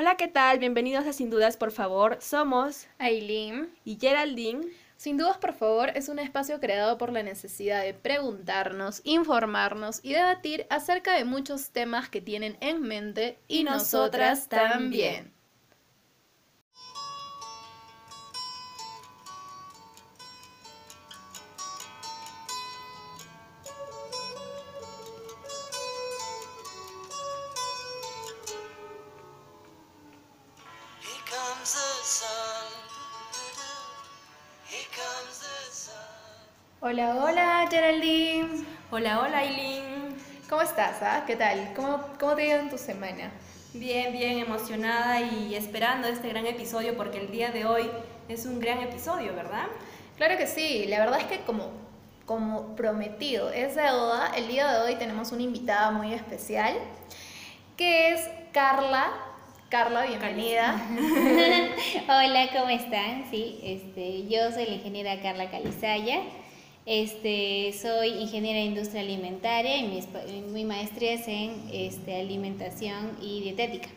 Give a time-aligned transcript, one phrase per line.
[0.00, 0.58] Hola, ¿qué tal?
[0.58, 2.16] Bienvenidos a Sin Dudas, por favor.
[2.22, 4.66] Somos Aileen y Geraldine.
[4.96, 10.14] Sin Dudas, por favor, es un espacio creado por la necesidad de preguntarnos, informarnos y
[10.14, 15.34] debatir acerca de muchos temas que tienen en mente y, nosotras, también.
[39.00, 40.14] Hola, hola, Aileen.
[40.46, 40.98] ¿Cómo estás?
[41.00, 41.24] ah?
[41.26, 41.72] ¿Qué tal?
[41.74, 43.32] ¿Cómo, cómo te ha ido en tu semana?
[43.72, 47.90] Bien, bien emocionada y esperando este gran episodio porque el día de hoy
[48.28, 49.68] es un gran episodio, ¿verdad?
[50.18, 51.70] Claro que sí, la verdad es que como,
[52.26, 56.74] como prometido es deuda, el día de hoy tenemos una invitada muy especial
[57.78, 59.10] que es Carla.
[59.70, 60.74] Carla, bienvenida.
[62.04, 63.24] Hola, ¿cómo están?
[63.30, 66.20] Sí, este, yo soy la ingeniera Carla Calizaya.
[66.92, 73.42] Este, soy ingeniera de industria alimentaria y mi, mi maestría es en este, alimentación y
[73.42, 73.88] dietética.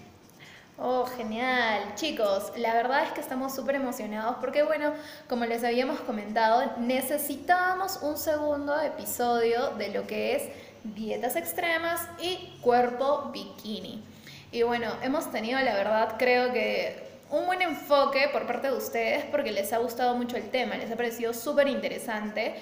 [0.77, 1.95] Oh, genial.
[1.95, 4.94] Chicos, la verdad es que estamos súper emocionados porque, bueno,
[5.27, 10.44] como les habíamos comentado, necesitábamos un segundo episodio de lo que es
[10.83, 14.03] dietas extremas y cuerpo bikini.
[14.52, 19.25] Y bueno, hemos tenido, la verdad, creo que un buen enfoque por parte de ustedes
[19.25, 22.53] porque les ha gustado mucho el tema, les ha parecido súper interesante.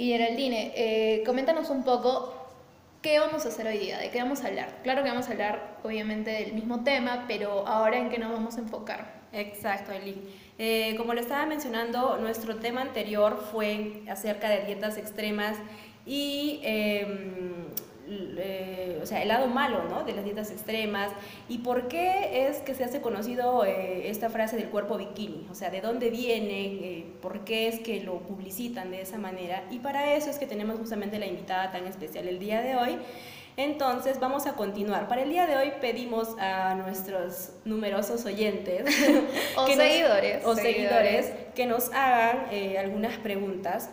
[0.00, 2.34] Y Geraldine, eh, coméntanos un poco
[3.02, 3.98] ¿Qué vamos a hacer hoy día?
[3.98, 4.78] ¿De qué vamos a hablar?
[4.82, 8.56] Claro que vamos a hablar obviamente del mismo tema, pero ahora en qué nos vamos
[8.56, 9.20] a enfocar.
[9.32, 10.22] Exacto, Aileen.
[10.58, 15.58] Eh, como lo estaba mencionando, nuestro tema anterior fue acerca de dietas extremas
[16.06, 17.66] y em,
[18.08, 20.04] eh, o sea, el lado malo ¿no?
[20.04, 21.12] de las dietas extremas
[21.48, 25.54] y por qué es que se hace conocido eh, esta frase del cuerpo bikini, o
[25.54, 29.78] sea, de dónde viene, eh, por qué es que lo publicitan de esa manera y
[29.78, 32.98] para eso es que tenemos justamente la invitada tan especial el día de hoy.
[33.56, 35.06] Entonces vamos a continuar.
[35.08, 38.84] Para el día de hoy pedimos a nuestros numerosos oyentes
[39.56, 41.26] O que nos- seguidores, o seguidores.
[41.26, 43.90] seguidores que nos hagan eh, algunas preguntas.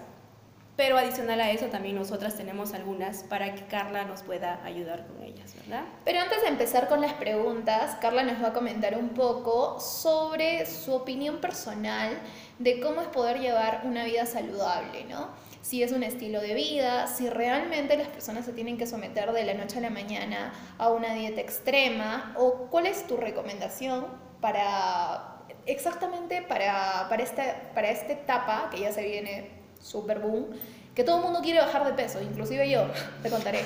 [0.78, 5.24] Pero adicional a eso también nosotras tenemos algunas para que Carla nos pueda ayudar con
[5.24, 5.86] ellas, ¿verdad?
[6.06, 10.68] Pero antes de empezar con las preguntas, Carla nos va a comentar un poco sobre
[10.68, 12.20] su opinión personal
[12.60, 15.30] de cómo es poder llevar una vida saludable, ¿no?
[15.64, 19.46] Si es un estilo de vida, si realmente las personas se tienen que someter de
[19.46, 24.06] la noche a la mañana a una dieta extrema, o cuál es tu recomendación
[24.40, 25.34] para
[25.66, 29.57] exactamente para, para, esta, para esta etapa que ya se viene
[29.88, 30.48] super boom,
[30.94, 32.88] que todo el mundo quiere bajar de peso, inclusive yo,
[33.24, 33.64] te contaré,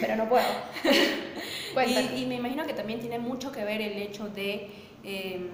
[0.00, 0.44] pero no puedo.
[1.88, 4.70] Y, y me imagino que también tiene mucho que ver el hecho de,
[5.02, 5.50] eh,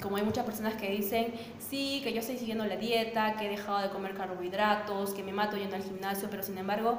[0.00, 3.48] como hay muchas personas que dicen, sí, que yo estoy siguiendo la dieta, que he
[3.48, 6.98] dejado de comer carbohidratos, que me mato yendo al gimnasio, pero sin embargo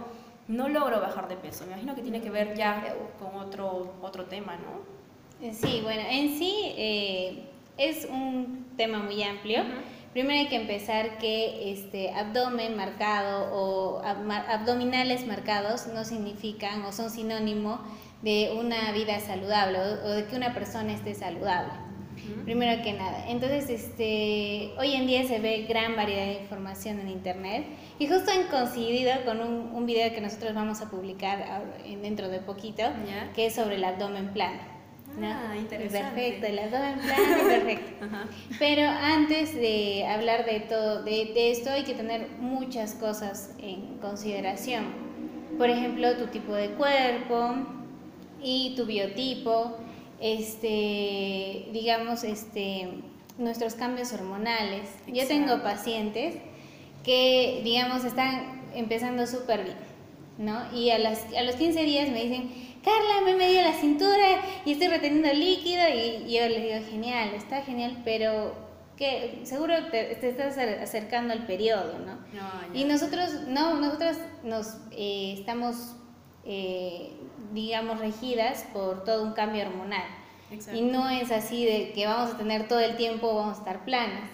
[0.50, 1.64] no logro bajar de peso.
[1.66, 5.48] Me imagino que tiene que ver ya con otro, otro tema, ¿no?
[5.48, 7.44] Eh, Sí, bueno, en sí eh,
[7.78, 9.64] es un tema muy amplio.
[10.16, 17.10] Primero hay que empezar que este abdomen marcado o abdominales marcados no significan o son
[17.10, 17.82] sinónimo
[18.22, 21.74] de una vida saludable o, de que una persona esté saludable.
[22.46, 23.26] Primero que nada.
[23.28, 27.66] Entonces, este, hoy en día se ve gran variedad de información en internet
[28.00, 32.40] y justo han coincidido con un, un video que nosotros vamos a publicar dentro de
[32.40, 32.84] poquito,
[33.36, 34.75] que es sobre el abdomen plano.
[35.18, 35.28] ¿No?
[35.28, 36.22] Ah, interesante.
[36.22, 38.06] Perfecto, el abdomen plano, perfecto.
[38.06, 38.26] Ajá.
[38.60, 43.98] Pero antes de hablar de todo de, de esto hay que tener muchas cosas en
[44.00, 44.86] consideración.
[45.58, 47.56] Por ejemplo, tu tipo de cuerpo
[48.44, 49.78] y tu biotipo,
[50.20, 52.90] este, digamos, este,
[53.38, 54.90] nuestros cambios hormonales.
[55.08, 56.36] Yo tengo pacientes
[57.04, 59.78] que, digamos, están empezando súper bien,
[60.38, 60.74] ¿no?
[60.78, 62.52] Y a, las, a los 15 días me dicen,
[62.86, 66.76] Carla, me he medido la cintura y estoy reteniendo líquido y, y yo les digo,
[66.90, 68.54] genial, está genial, pero
[68.96, 72.14] que seguro te, te estás acer- acercando al periodo, ¿no?
[72.16, 72.76] No.
[72.76, 75.96] Y nosotros, no, nosotros nos eh, estamos,
[76.46, 77.12] eh,
[77.52, 80.06] digamos, regidas por todo un cambio hormonal.
[80.52, 80.80] Exacto.
[80.80, 83.84] Y no es así de que vamos a tener todo el tiempo, vamos a estar
[83.84, 84.30] planas.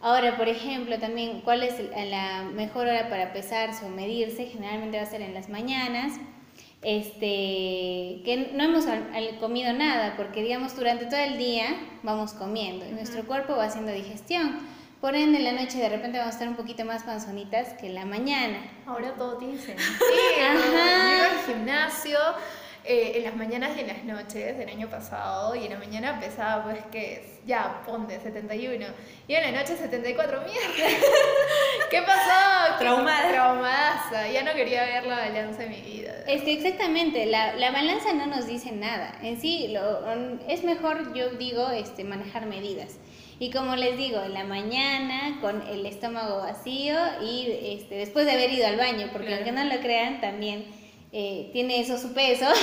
[0.00, 1.76] Ahora, por ejemplo, también, ¿cuál es
[2.10, 4.44] la mejor hora para pesarse o medirse?
[4.46, 6.12] Generalmente va a ser en las mañanas.
[6.84, 8.84] Este, que no hemos
[9.40, 11.66] comido nada, porque digamos durante todo el día
[12.02, 14.60] vamos comiendo y nuestro cuerpo va haciendo digestión.
[15.00, 17.88] Por ende, en la noche de repente vamos a estar un poquito más panzonitas que
[17.88, 18.58] en la mañana.
[18.86, 19.86] Ahora todo tiene sentido.
[19.98, 22.18] Yo iba al gimnasio
[22.84, 25.54] eh, en las mañanas y en las noches del año pasado.
[25.54, 28.86] Y en la mañana pesaba, pues, que es, ya, ponte 71.
[29.26, 30.42] Y en la noche 74.
[30.42, 30.96] ¡Mierda!
[31.90, 32.78] ¿Qué pasó?
[32.78, 33.30] Traumada.
[33.30, 34.28] Traumadaza.
[34.28, 36.12] Ya no quería ver la balanza de mi vida.
[36.26, 39.18] Es que exactamente, la, la balanza no nos dice nada.
[39.22, 40.02] En sí, lo,
[40.48, 42.98] es mejor, yo digo, este, manejar medidas.
[43.38, 48.32] Y como les digo, en la mañana con el estómago vacío y este, después de
[48.32, 49.44] haber ido al baño, porque Claro.
[49.44, 50.64] aunque no lo crean, también
[51.16, 52.46] eh, tiene eso su peso.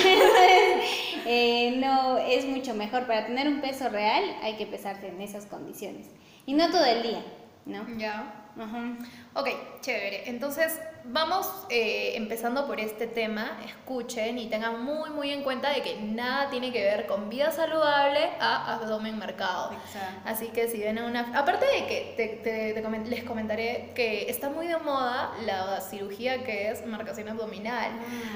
[1.23, 3.05] Eh, no es mucho mejor.
[3.05, 6.07] Para tener un peso real hay que pesarse en esas condiciones.
[6.47, 7.23] Y no todo el día,
[7.67, 7.85] ¿no?
[7.97, 8.40] Ya.
[8.59, 8.97] Ajá.
[9.33, 9.47] Ok,
[9.81, 10.29] chévere.
[10.29, 13.57] Entonces, vamos eh, empezando por este tema.
[13.65, 17.51] Escuchen y tengan muy, muy en cuenta de que nada tiene que ver con vida
[17.51, 19.71] saludable a abdomen marcado.
[19.73, 20.21] Exacto.
[20.25, 21.31] Así que si ven una...
[21.37, 22.27] Aparte de que te,
[22.73, 27.91] te- les comentaré que está muy de moda la cirugía que es marcación abdominal.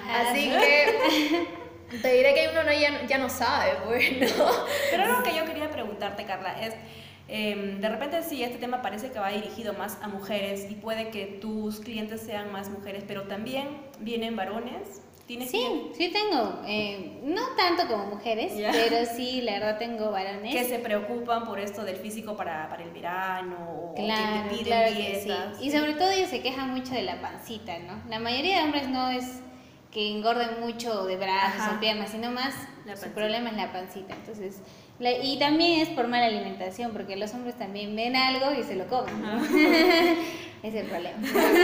[0.08, 0.50] Ah, Así ¿sí?
[0.50, 1.48] que
[2.02, 4.28] te diré que uno no, ya, ya no sabe, bueno.
[4.90, 6.74] Pero algo que yo quería preguntarte, Carla, es,
[7.28, 11.10] em, de repente sí, este tema parece que va dirigido más a mujeres y puede
[11.10, 13.68] que tus clientes sean más mujeres, pero también
[14.00, 15.02] vienen varones.
[15.26, 18.72] ¿Tienes Sí, sí tengo, eh, no tanto como mujeres, Ya.
[18.72, 20.54] pero sí, la verdad tengo varones.
[20.54, 23.56] que se preocupan por esto del físico para, para el verano
[23.92, 25.26] o Claro, que te piden claro que sí.
[25.26, 25.62] dietas?
[25.64, 28.04] Y sobre todo ellos se quejan mucho de la pancita, ¿no?
[28.08, 29.40] La mayoría de hombres no es
[29.92, 31.74] que engorden mucho de brazos Ajá.
[31.76, 32.54] o piernas, sino más
[33.02, 34.14] su problema es la pancita.
[34.14, 34.62] Entonces,
[35.00, 38.88] y también es por mala alimentación, porque los hombres también ven algo y se lo
[38.88, 39.44] comen, ¿no?
[40.64, 41.18] es el problema.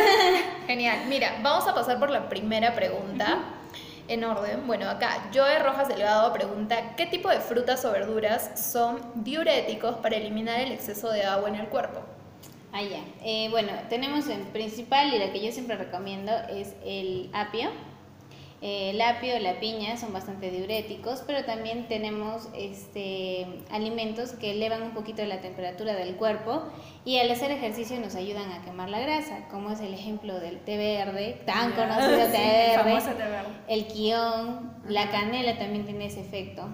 [0.67, 0.99] Genial.
[1.07, 3.39] Mira, vamos a pasar por la primera pregunta.
[4.07, 8.99] En orden, bueno, acá Joe Rojas Delgado pregunta, ¿qué tipo de frutas o verduras son
[9.15, 12.01] diuréticos para eliminar el exceso de agua en el cuerpo?
[12.73, 12.99] Ah, ya.
[13.23, 17.69] Eh, bueno, tenemos en principal y la que yo siempre recomiendo es el apio.
[18.61, 24.83] Eh, el apio, la piña son bastante diuréticos, pero también tenemos este, alimentos que elevan
[24.83, 26.61] un poquito la temperatura del cuerpo
[27.03, 30.59] y al hacer ejercicio nos ayudan a quemar la grasa, como es el ejemplo del
[30.59, 33.49] té verde, tan conocido sí, verde, té verde.
[33.67, 36.67] el quión, la canela también tiene ese efecto.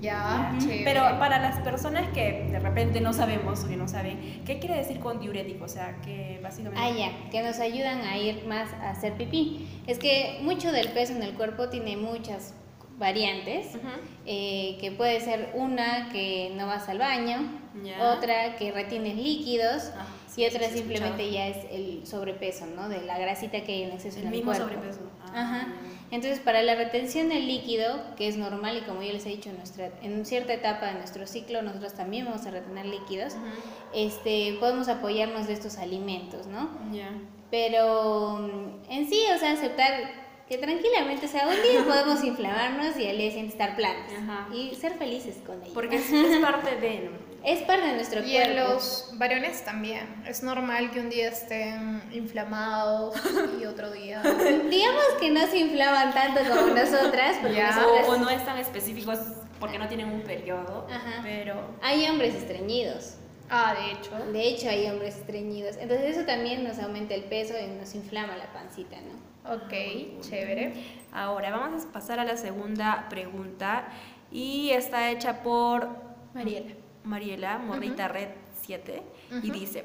[0.00, 0.84] Ya, chévere.
[0.84, 4.76] Pero para las personas que de repente no sabemos o que no saben, ¿qué quiere
[4.76, 5.64] decir con diurético?
[5.64, 6.80] O sea, que básicamente...
[6.80, 9.66] Ah, ya, que nos ayudan a ir más a hacer pipí.
[9.86, 12.54] Es que mucho del peso en el cuerpo tiene muchas
[12.98, 13.78] variantes,
[14.26, 17.38] eh, que puede ser una que no vas al baño,
[17.98, 22.88] otra que retienes líquidos Ah, sí, y otra sí, simplemente ya es el sobrepeso, ¿no?
[22.88, 24.68] De la grasita que hay en exceso El en el mismo cuerpo.
[24.68, 25.00] sobrepeso.
[25.26, 25.68] Ah, Ajá.
[26.10, 29.50] Entonces, para la retención del líquido, que es normal y como yo les he dicho,
[29.50, 33.44] en, nuestra, en cierta etapa de nuestro ciclo nosotros también vamos a retener líquidos, Ujú.
[33.94, 36.68] este, podemos apoyarnos de estos alimentos, ¿no?
[36.92, 37.10] Ya.
[37.50, 39.92] Pero mm, en sí, o sea, aceptar
[40.48, 44.48] que tranquilamente, o sea, un día podemos inflamarnos y al día siguiente estar planos Ajá.
[44.52, 45.74] y ser felices con ello.
[45.74, 47.10] Porque es, es parte de...
[47.44, 48.72] es parte de nuestro Y en cuerpo.
[48.74, 50.22] los varones también.
[50.26, 53.14] Es normal que un día estén inflamados
[53.60, 54.22] y otro día...
[54.70, 59.18] Digamos que no se inflaman tanto como nosotras, porque nosotras O, o no están específicos
[59.58, 61.20] porque no tienen un periodo, Ajá.
[61.22, 61.54] pero...
[61.82, 63.16] hay hombres estreñidos.
[63.50, 64.32] Ah, de hecho.
[64.32, 65.76] De hecho, hay hombres estreñidos.
[65.76, 69.52] Entonces, eso también nos aumenta el peso y nos inflama la pancita, ¿no?
[69.52, 70.74] Ok, chévere.
[71.12, 73.88] Ahora vamos a pasar a la segunda pregunta
[74.30, 75.88] y está hecha por
[76.32, 76.70] Mariela.
[77.04, 78.28] Mariela Morrita Red
[78.62, 79.02] 7
[79.42, 79.84] y dice,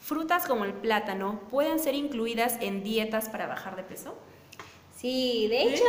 [0.00, 4.16] ¿frutas como el plátano pueden ser incluidas en dietas para bajar de peso?
[4.94, 5.84] Sí, de hecho,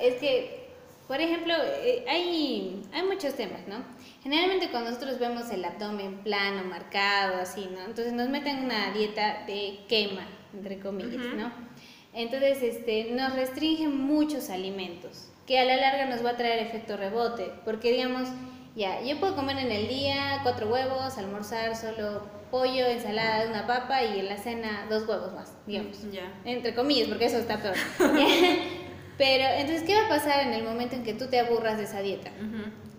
[0.00, 0.68] es que,
[1.08, 1.52] por ejemplo,
[1.82, 3.84] eh, hay, hay muchos temas, ¿no?
[4.22, 7.80] Generalmente cuando nosotros vemos el abdomen plano, marcado, así, ¿no?
[7.80, 11.34] Entonces nos meten una dieta de quema, entre comillas.
[11.34, 11.50] ¿no?
[12.14, 16.96] Entonces, este, nos restringen muchos alimentos, que a la larga nos va a traer efecto
[16.96, 18.28] rebote, porque digamos,
[18.74, 24.02] ya, yo puedo comer en el día cuatro huevos, almorzar solo pollo, ensalada, una papa
[24.02, 26.32] y en la cena dos huevos más, digamos Ya.
[26.44, 27.74] entre comillas, porque eso está peor.
[29.18, 31.84] Pero entonces, ¿qué va a pasar en el momento en que tú te aburras de
[31.84, 32.30] esa dieta?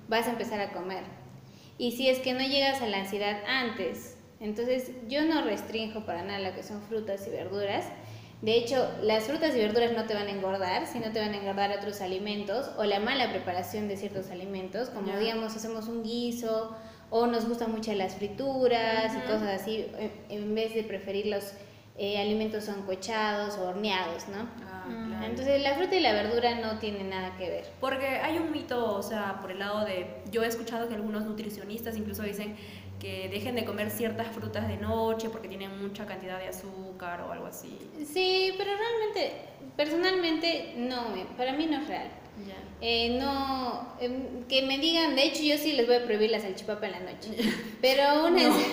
[0.08, 1.04] Vas a empezar a comer.
[1.78, 6.24] Y si es que no llegas a la ansiedad antes, entonces yo no restringo para
[6.24, 7.86] nada lo que son frutas y verduras.
[8.44, 11.38] De hecho, las frutas y verduras no te van a engordar, sino te van a
[11.38, 16.76] engordar otros alimentos o la mala preparación de ciertos alimentos, como digamos, hacemos un guiso
[17.10, 21.54] o nos gustan mucho las frituras y cosas así, en, en vez de preferir los
[21.98, 24.48] eh, alimentos sancochados o horneados, ¿no?
[24.68, 25.08] Ah, Mm.
[25.08, 25.26] claro.
[25.28, 27.66] Entonces la fruta y la verdura no tienen nada que ver.
[27.80, 30.08] Porque hay un mito, o sea, por el lado de...
[30.30, 32.58] Yo he escuchado que algunos nutricionistas incluso dicen
[33.04, 37.32] que dejen de comer ciertas frutas de noche porque tienen mucha cantidad de azúcar o
[37.34, 37.78] algo así.
[38.12, 39.34] Sí, pero realmente,
[39.76, 42.08] personalmente, no, para mí no es real.
[42.48, 42.56] Ya.
[42.82, 46.40] Eh, no, em, que me digan, de hecho yo sí les voy a prohibir la
[46.40, 47.30] salchipapa en la noche,
[47.82, 48.66] pero una, ens-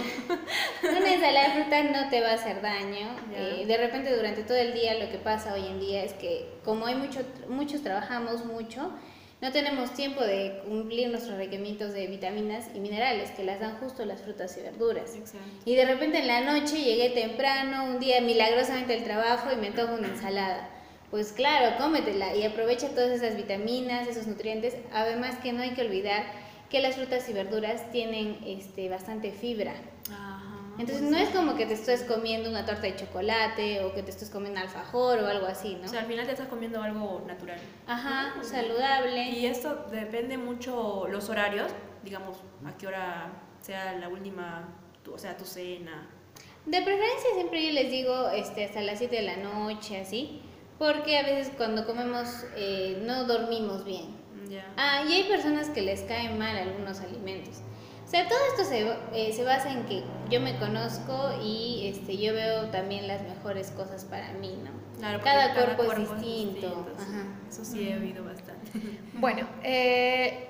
[0.83, 3.15] una ensalada de fruta no te va a hacer daño.
[3.31, 3.39] Ya.
[3.39, 6.47] Eh, de repente durante todo el día lo que pasa hoy en día es que
[6.65, 8.93] como hay mucho, muchos trabajamos mucho,
[9.41, 14.05] no tenemos tiempo de cumplir nuestros requerimientos de vitaminas y minerales que las dan justo
[14.05, 15.15] las frutas y verduras.
[15.17, 15.49] Exacto.
[15.65, 19.71] Y de repente en la noche llegué temprano, un día milagrosamente al trabajo y me
[19.71, 20.69] tomo una ensalada.
[21.11, 24.77] Pues claro, cómetela y aprovecha todas esas vitaminas, esos nutrientes.
[24.93, 26.25] Además que no hay que olvidar
[26.69, 29.73] que las frutas y verduras tienen este, bastante fibra.
[30.81, 34.11] Entonces no es como que te estés comiendo una torta de chocolate o que te
[34.11, 35.89] estés comiendo alfajor o algo así, O ¿no?
[35.89, 37.59] sea, al final te estás comiendo algo natural.
[37.87, 39.31] Ajá, saludable.
[39.31, 41.71] Y esto depende mucho los horarios,
[42.03, 44.69] digamos, a qué hora sea la última,
[45.05, 46.09] tu- o sea, tu cena.
[46.67, 50.43] De preferencia siempre yo les digo este, hasta las 7 de la noche, así,
[50.79, 54.19] porque a veces cuando comemos eh, no dormimos bien.
[54.49, 54.65] Ya.
[54.77, 57.59] Ah, y hay personas que les caen mal algunos alimentos.
[58.11, 62.19] O sea, todo esto se, eh, se basa en que yo me conozco y este,
[62.19, 64.73] yo veo también las mejores cosas para mí, ¿no?
[64.99, 66.61] Claro, porque cada, cuerpo, es distinto.
[66.61, 67.05] distinto, sí.
[67.09, 67.25] Ajá.
[67.49, 68.73] Eso sí he oído bastante.
[69.15, 70.49] Bueno, eh,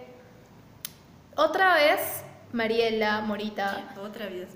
[1.36, 2.24] otra vez
[2.54, 4.48] Mariela Morita Otra vez.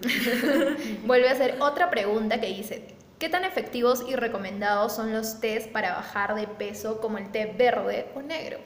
[1.05, 5.67] vuelve a hacer otra pregunta que dice, ¿qué tan efectivos y recomendados son los tés
[5.67, 8.59] para bajar de peso como el té verde o negro?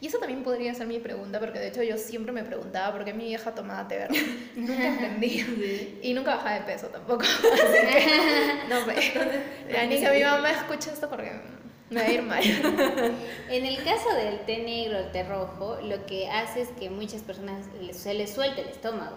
[0.00, 3.04] Y eso también podría ser mi pregunta, porque de hecho yo siempre me preguntaba por
[3.04, 4.18] qué mi vieja tomaba té verde.
[4.56, 5.98] Nunca entendí.
[6.02, 7.22] Y nunca bajaba de peso tampoco.
[7.24, 9.12] Así que, no sé.
[9.72, 11.32] Ya ni que mi mamá escuche esto porque
[11.90, 12.42] me va a ir mal.
[13.48, 17.22] En el caso del té negro, el té rojo, lo que hace es que muchas
[17.22, 19.16] personas se les suelta el estómago.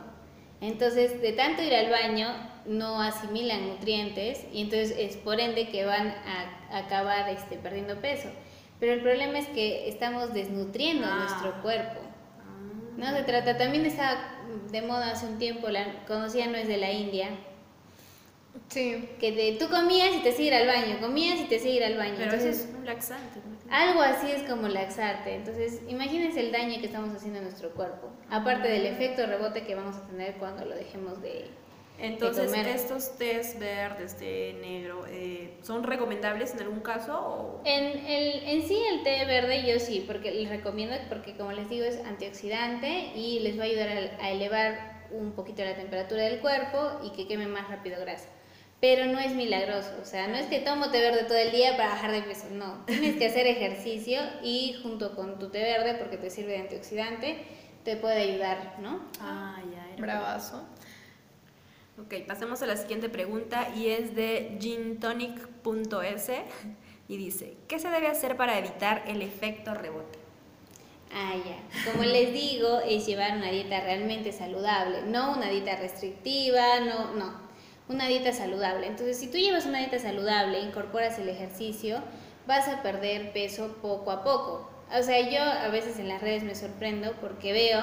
[0.62, 2.28] Entonces, de tanto ir al baño,
[2.66, 8.30] no asimilan nutrientes y entonces es por ende que van a acabar este, perdiendo peso.
[8.80, 11.20] Pero el problema es que estamos desnutriendo Ah.
[11.20, 12.00] nuestro cuerpo.
[12.98, 14.36] No se trata, también está
[14.72, 17.30] de moda hace un tiempo, la conocida no es de la India,
[18.68, 19.08] Sí.
[19.20, 21.84] que de, tú comías y te sigue ir al baño, comías y te sigue ir
[21.86, 22.16] al baño.
[22.18, 23.40] Pero eso Entonces, es un laxante.
[23.40, 23.59] ¿no?
[23.70, 25.36] Algo así es como laxarte.
[25.36, 28.10] Entonces, imagínense el daño que estamos haciendo a nuestro cuerpo.
[28.30, 31.50] Aparte del efecto rebote que vamos a tener cuando lo dejemos de...
[32.02, 37.14] Entonces, estos tés verdes, té negro, eh, ¿son recomendables en algún caso?
[37.14, 37.62] O...
[37.66, 41.68] En, el, en sí el té verde yo sí, porque les recomiendo, porque como les
[41.68, 46.24] digo es antioxidante y les va a ayudar a, a elevar un poquito la temperatura
[46.24, 48.30] del cuerpo y que queme más rápido grasa.
[48.82, 51.76] Pero no es milagroso, o sea, no es que tomo té verde todo el día
[51.76, 52.86] para bajar de peso, no.
[52.86, 57.44] Tienes que hacer ejercicio y junto con tu té verde, porque te sirve de antioxidante,
[57.84, 59.02] te puede ayudar, ¿no?
[59.20, 59.86] Ah, ya.
[59.94, 60.66] Era Bravazo.
[61.98, 66.32] Ok, pasemos a la siguiente pregunta y es de gintonic.es
[67.10, 70.20] y dice, ¿qué se debe hacer para evitar el efecto rebote?
[71.12, 71.92] Ah, ya.
[71.92, 77.49] Como les digo, es llevar una dieta realmente saludable, no una dieta restrictiva, no, no,
[77.90, 78.88] una dieta saludable.
[78.88, 82.02] Entonces, si tú llevas una dieta saludable, incorporas el ejercicio,
[82.48, 84.70] vas a perder peso poco a poco.
[84.98, 87.82] O sea, yo a veces en las redes me sorprendo porque veo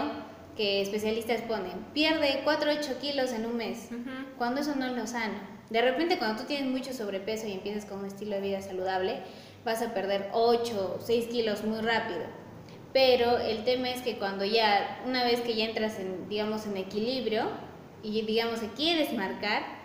[0.56, 3.90] que especialistas ponen, pierde 4 o 8 kilos en un mes,
[4.38, 5.34] cuando eso no es lo sano.
[5.68, 9.18] De repente, cuando tú tienes mucho sobrepeso y empiezas con un estilo de vida saludable,
[9.64, 12.22] vas a perder 8 o 6 kilos muy rápido.
[12.92, 16.76] Pero el tema es que cuando ya, una vez que ya entras en, digamos, en
[16.78, 17.50] equilibrio
[18.02, 19.75] y digamos que quieres marcar,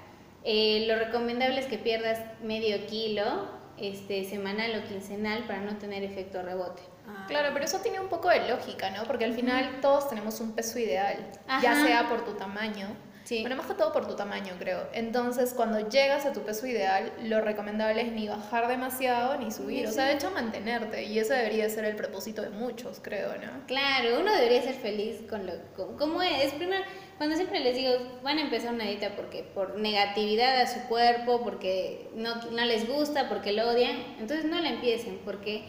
[0.43, 6.03] eh, lo recomendable es que pierdas medio kilo este, semanal o quincenal para no tener
[6.03, 6.81] efecto rebote.
[7.07, 9.03] Ah, Claro, pero eso tiene un poco de lógica, ¿no?
[9.05, 11.17] Porque al final todos tenemos un peso ideal,
[11.61, 12.87] ya sea por tu tamaño,
[13.23, 13.41] Sí.
[13.41, 14.87] bueno, más que todo por tu tamaño, creo.
[14.93, 19.87] Entonces, cuando llegas a tu peso ideal, lo recomendable es ni bajar demasiado ni subir,
[19.87, 23.65] o sea, de hecho mantenerte, y ese debería ser el propósito de muchos, creo, ¿no?
[23.67, 26.51] Claro, uno debería ser feliz con lo con, como es.
[26.53, 26.83] Primero,
[27.21, 27.91] cuando siempre les digo,
[28.23, 32.87] van a empezar una dieta porque por negatividad a su cuerpo, porque no, no les
[32.89, 35.61] gusta, porque lo odian, entonces no la empiecen, porque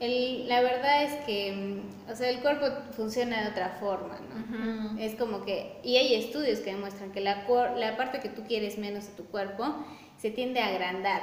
[0.00, 4.90] el, la verdad es que, mm, o sea, el cuerpo funciona de otra forma, ¿no?
[4.92, 4.98] Ujú.
[5.00, 7.46] Es como que, y hay estudios que demuestran que la,
[7.78, 9.64] la parte que tú quieres menos de tu cuerpo
[10.18, 11.22] se tiende a agrandar.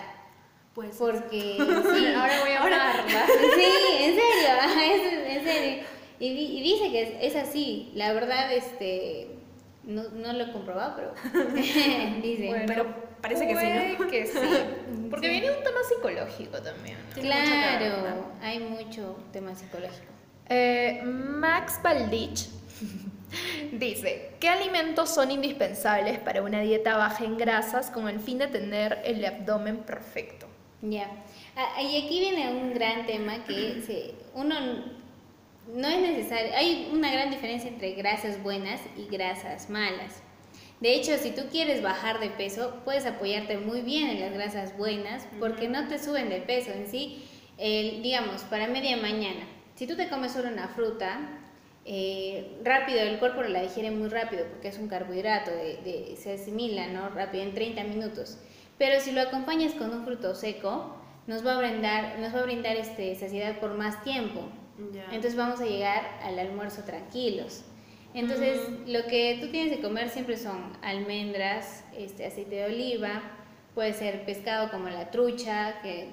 [0.74, 3.26] Pues Porque, sí, Ahora voy a amarla.
[3.28, 4.50] Sí, en serio,
[4.82, 5.84] es, en serio.
[6.20, 9.35] Y, di- y dice que es, es así, la verdad, este,
[9.86, 11.14] no, no lo he comprobado, pero
[12.22, 12.48] dice.
[12.48, 13.66] Bueno, pero parece que sí,
[14.00, 14.08] ¿no?
[14.08, 14.38] que sí.
[15.10, 16.98] Porque viene un tema psicológico también.
[16.98, 17.16] ¿no?
[17.16, 18.16] Mucho claro, ¿verdad?
[18.42, 20.12] hay mucho tema psicológico.
[20.50, 22.50] Eh, Max Baldich
[23.72, 28.48] dice, ¿qué alimentos son indispensables para una dieta baja en grasas con el fin de
[28.48, 30.48] tener el abdomen perfecto?
[30.82, 31.10] Ya.
[31.56, 34.56] Ah, Y aquí viene un gran tema que se, uno
[35.74, 40.22] no es necesario, hay una gran diferencia entre grasas buenas y grasas malas.
[40.80, 44.78] De hecho, si tú quieres bajar de peso, puedes apoyarte muy bien en las grasas
[44.78, 47.24] buenas porque no te suben de peso en sí.
[47.58, 51.20] Digamos, para media mañana, si tú te comes solo una fruta,
[51.86, 56.34] eh, rápido, el cuerpo la digiere muy rápido porque es un carbohidrato, de, de- se
[56.34, 57.10] asimila ¿no?
[57.10, 58.38] rápido en 30 minutos.
[58.78, 60.96] Pero si lo acompañas con un fruto seco,
[61.28, 64.42] nos va a brindar, nos va a brindar este, saciedad por más tiempo.
[64.78, 67.64] Entonces vamos a llegar al almuerzo tranquilos.
[68.14, 73.22] Entonces lo que tú tienes que comer siempre son almendras, este, aceite de oliva,
[73.74, 76.10] puede ser pescado como la trucha que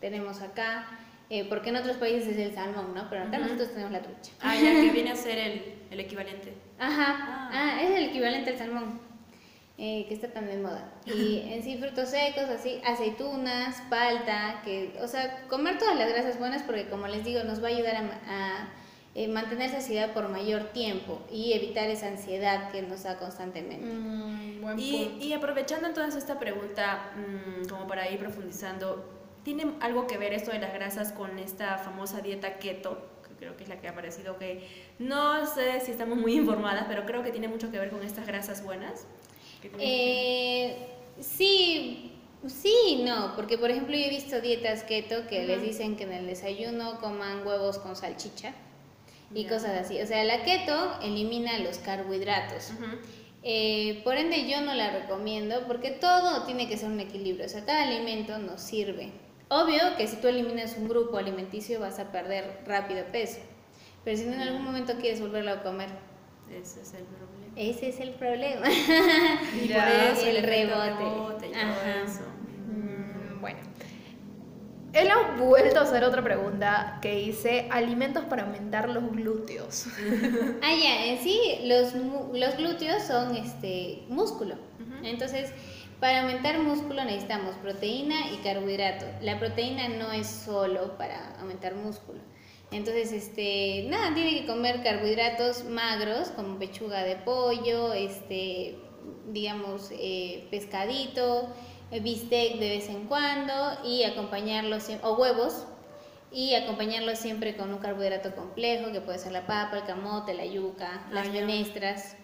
[0.00, 0.86] tenemos acá,
[1.30, 3.08] eh, porque en otros países es el salmón, ¿no?
[3.08, 3.42] Pero acá Ujú.
[3.44, 4.32] nosotros tenemos la trucha.
[4.40, 6.52] Ah, ya que viene a ser el, el equivalente.
[6.78, 7.50] Ajá, Ah.
[7.52, 9.00] ah, es el equivalente al salmón,
[9.76, 10.92] eh, que está tan de moda.
[11.04, 16.38] Y en sí, frutos secos, así, aceitunas, palta, que, o sea, comer todas las grasas
[16.38, 18.68] buenas porque, como les digo, nos va a ayudar a, a,
[19.16, 23.86] eh, mantener saciedad por mayor tiempo y evitar esa ansiedad que nos da constantemente.
[23.86, 25.24] Mm, buen Y, punto.
[25.24, 29.08] y aprovechando entonces esta pregunta, mm, como para ir profundizando,
[29.44, 33.08] ¿tiene algo que ver esto de las grasas con esta famosa dieta keto?
[33.28, 34.66] Que creo que es la que ha aparecido, que
[34.98, 38.26] no sé si estamos muy informadas, pero creo que tiene mucho que ver con estas
[38.26, 39.06] grasas buenas.
[39.78, 40.76] Eh,
[41.20, 42.12] sí,
[42.46, 45.66] sí no, porque por ejemplo yo he visto dietas keto que les Ujú.
[45.66, 48.52] dicen que en el desayuno coman huevos con salchicha
[49.34, 49.48] y Ya.
[49.50, 50.00] cosas así.
[50.00, 52.70] O sea, la keto elimina los carbohidratos.
[52.70, 52.98] Ujú.
[53.42, 57.48] Eh, por ende yo no la recomiendo porque todo tiene que ser un equilibrio, o
[57.48, 59.12] sea, cada alimento nos sirve.
[59.50, 63.40] Obvio que si tú eliminas un grupo alimenticio vas a perder rápido peso,
[64.02, 65.90] pero si en algún momento quieres volverlo a comer,
[66.50, 67.23] Ese es el problema.
[67.56, 68.66] Ese es el problema.
[69.62, 71.48] Y Ya, por eso el rebote.
[71.48, 72.02] y todo Ajá.
[72.04, 72.22] eso.
[72.68, 73.58] Mm, bueno.
[74.92, 79.86] Él ha vuelto a hacer otra pregunta que dice alimentos para aumentar los glúteos.
[80.62, 81.92] Ah, ya, en sí los,
[82.56, 84.54] glúteos son este músculo.
[85.02, 85.52] Entonces,
[86.00, 89.04] para aumentar músculo necesitamos proteína y carbohidrato.
[89.20, 92.20] La proteína no es solo para aumentar músculo.
[92.74, 98.76] Entonces, este, nada, tiene que comer carbohidratos magros como pechuga de pollo, este,
[99.28, 101.54] digamos, eh, pescadito,
[101.92, 105.66] eh, bistec de vez en cuando y acompañarlo, o huevos,
[106.32, 110.44] y acompañarlo siempre con un carbohidrato complejo, que puede ser la papa, el camote, la
[110.44, 112.16] yuca, las menestras.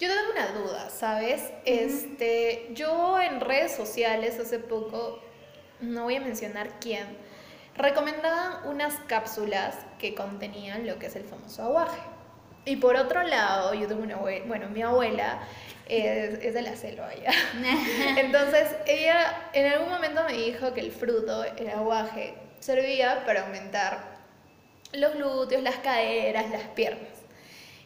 [0.00, 1.42] Yo tengo una duda, ¿sabes?
[1.66, 5.20] Este, yo en redes sociales hace poco,
[5.82, 7.04] no voy a mencionar quién,
[7.82, 12.00] recomendaban unas cápsulas que contenían lo que es el famoso aguaje.
[12.64, 15.40] Y por otro lado, yo tengo una abuela, bueno, mi abuela
[15.86, 17.32] es, es de la selva ya.
[18.20, 24.20] Entonces, ella en algún momento me dijo que el fruto, el aguaje, servía para aumentar
[24.92, 27.08] los glúteos, las caderas, las piernas.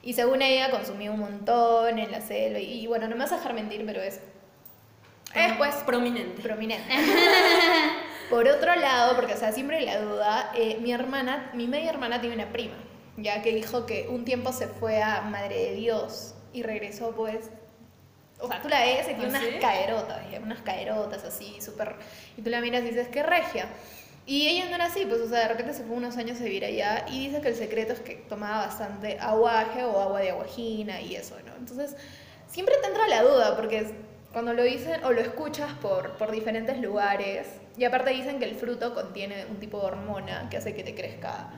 [0.02, 2.58] Y según ella, consumía un montón en la selva.
[2.58, 4.20] Y, y bueno, no me vas a dejar mentir, pero es.
[5.34, 6.42] Es pues prominente.
[6.42, 6.94] prominente.
[8.30, 12.20] Por otro lado, porque o sea, siempre la duda, eh, mi hermana, mi media hermana
[12.20, 12.76] tiene una prima,
[13.16, 17.50] ya que dijo que un tiempo se fue a Madre de Dios y regresó pues,
[18.40, 19.58] o sea, tú la ves y tiene ¿Ah, unas sí?
[19.60, 21.96] caerotas, unas caerotas así, súper,
[22.36, 23.66] y tú la miras y dices, qué regia.
[24.26, 26.44] Y ella no era así, pues, o sea, de repente se fue unos años a
[26.44, 30.30] vivir allá y dice que el secreto es que tomaba bastante aguaje o agua de
[30.30, 31.54] aguajina y eso, ¿no?
[31.56, 31.94] Entonces,
[32.46, 33.94] siempre te entra la duda, porque
[34.32, 38.54] cuando lo dicen o lo escuchas por, por diferentes lugares, y aparte dicen que el
[38.54, 41.50] fruto contiene un tipo de hormona que hace que te crezca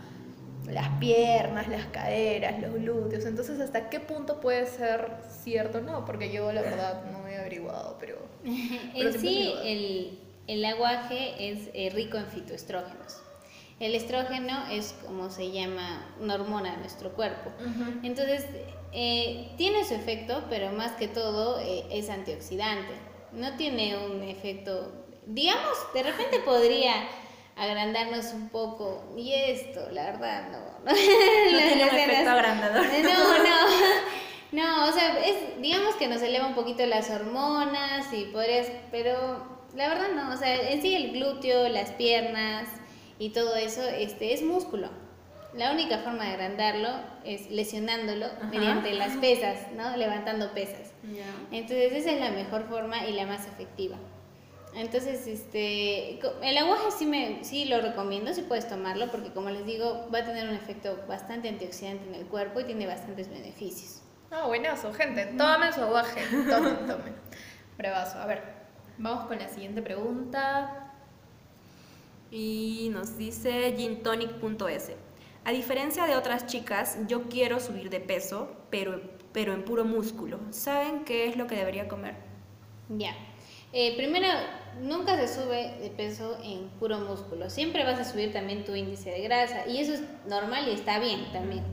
[0.67, 6.33] las piernas, las caderas, los glúteos, entonces hasta qué punto puede ser cierto, no, porque
[6.33, 8.19] yo la verdad no he averiguado, pero...
[8.95, 13.21] pero En sí, me el, el aguaje es eh, rico en fitoestrógenos.
[13.79, 17.51] El estrógeno es como se llama una hormona de nuestro cuerpo.
[18.03, 18.47] Entonces,
[18.93, 22.95] eh, tiene su efecto, pero más que todo eh, es antioxidante.
[23.33, 26.95] No tiene un efecto, digamos, de repente podría
[27.57, 29.05] agrandarnos un poco.
[29.17, 30.59] Y esto, la verdad, no.
[30.87, 32.87] No tiene un efecto agrandador.
[33.03, 33.57] no, no.
[34.53, 39.45] No, o sea, es, digamos que nos eleva un poquito las hormonas y podrías, pero
[39.75, 42.69] la verdad no, o sea, en sí el glúteo, las piernas
[43.19, 44.89] y todo eso, este, es músculo.
[45.53, 46.89] La única forma de agrandarlo
[47.25, 48.45] es lesionándolo Ajá.
[48.45, 49.97] mediante las pesas, ¿no?
[49.97, 50.93] Levantando pesas.
[51.51, 53.97] Entonces esa es la mejor forma y la más efectiva.
[54.75, 59.65] Entonces, este, el aguaje sí, me, sí lo recomiendo, sí puedes tomarlo, porque como les
[59.65, 64.03] digo, va a tener un efecto bastante antioxidante en el cuerpo y tiene bastantes beneficios.
[64.31, 65.27] Ah, buenazo, gente.
[65.39, 66.23] Tomen su aguaje.
[66.31, 67.15] Tomen, tomen.
[67.79, 68.19] Bravazo.
[68.19, 68.43] A ver,
[68.99, 70.93] vamos con la siguiente pregunta.
[72.31, 74.93] Y nos dice gintonic.es.
[75.45, 79.01] A diferencia de otras chicas, yo quiero subir de peso, pero,
[79.33, 80.41] pero en puro músculo.
[80.51, 82.17] ¿Saben qué es lo que debería comer?
[82.89, 83.15] Ya.
[83.73, 84.27] Eh, primero,
[84.81, 87.51] nunca se sube de peso en puro músculo.
[87.51, 89.67] Siempre vas a subir también tu índice de grasa.
[89.67, 91.65] Y eso es normal y está bien también.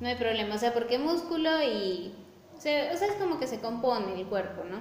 [0.00, 0.54] No hay problema.
[0.54, 2.14] O sea, porque músculo y.
[2.56, 4.80] O sea, o sea, es como que se compone el cuerpo, ¿no?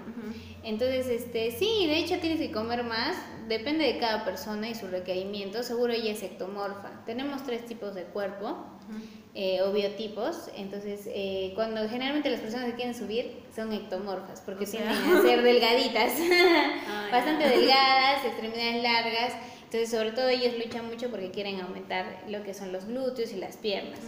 [0.63, 3.15] Entonces, este, sí, de hecho tienes que comer más.
[3.47, 5.63] Depende de cada persona y su requerimiento.
[5.63, 7.04] Seguro ella es ectomorfa.
[7.06, 8.65] Tenemos tres tipos de cuerpo.
[9.34, 14.65] Eh, o biotipos, entonces eh, cuando generalmente las personas que quieren subir son ectomorfas porque
[14.65, 14.82] O sea.
[14.82, 16.12] tienden a ser delgaditas,
[16.88, 22.44] Ah, bastante delgadas, extremidades largas, entonces sobre todo ellos luchan mucho porque quieren aumentar lo
[22.44, 24.00] que son los glúteos y las piernas.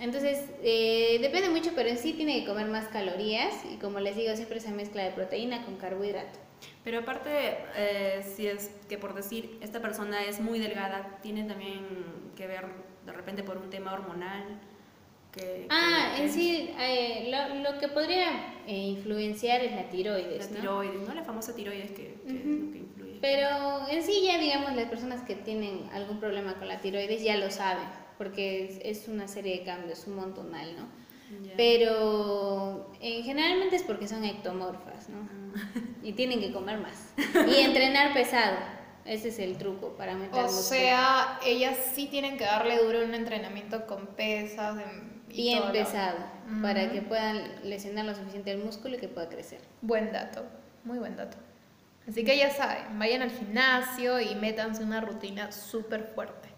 [0.00, 4.14] Entonces, eh, depende mucho, pero en sí tiene que comer más calorías y como les
[4.16, 6.38] digo, siempre esa mezcla de proteína con carbohidrato.
[6.84, 7.30] Pero aparte,
[7.76, 11.80] eh, si es que por decir, esta persona es muy delgada, tiene también
[12.36, 12.64] que ver
[13.08, 14.44] de repente por un tema hormonal.
[15.32, 19.88] Que, Ah, que- en sí, eh, lo, lo que podría eh, influenciar es la La
[19.90, 20.56] tiroides, ¿no?
[20.60, 21.14] tiroides, ¿no?
[21.14, 23.18] La famosa tiroides que, que es lo que influye.
[23.20, 27.36] Pero en sí ya, digamos, las personas que tienen algún problema con la tiroides ya
[27.36, 27.84] lo saben,
[28.16, 30.86] porque es, es una serie de cambios, un montonal, ¿no?
[31.56, 35.28] Pero eh, generalmente es porque son ectomorfas, ¿no?
[36.02, 37.12] Y tienen que comer más.
[37.54, 38.56] Y entrenar pesado,
[39.08, 43.14] ese es el truco para aumentar O sea, ellas sí tienen que darle duro un
[43.14, 44.78] entrenamiento con pesas.
[44.78, 46.16] en- y Bien todo lo- pesado,
[46.62, 49.60] para que puedan lesionar lo suficiente el músculo y que pueda crecer.
[49.82, 50.44] Buen dato,
[50.84, 51.36] muy buen dato.
[52.08, 56.48] Así que ya saben, vayan al gimnasio y métanse una rutina súper fuerte.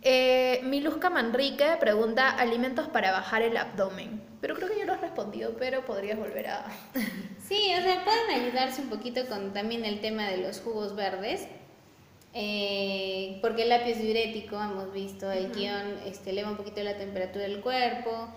[0.00, 4.22] Eh, Miluska Manrique pregunta alimentos para bajar el abdomen.
[4.40, 6.64] Pero creo que ya lo has respondido, pero podrías volver a...
[7.46, 11.46] Sí, o sea, pueden ayudarse un poquito con también el tema de los jugos verdes,
[12.34, 17.44] eh, porque el es diurético, hemos visto, el guion este, eleva un poquito la temperatura
[17.44, 18.28] del cuerpo,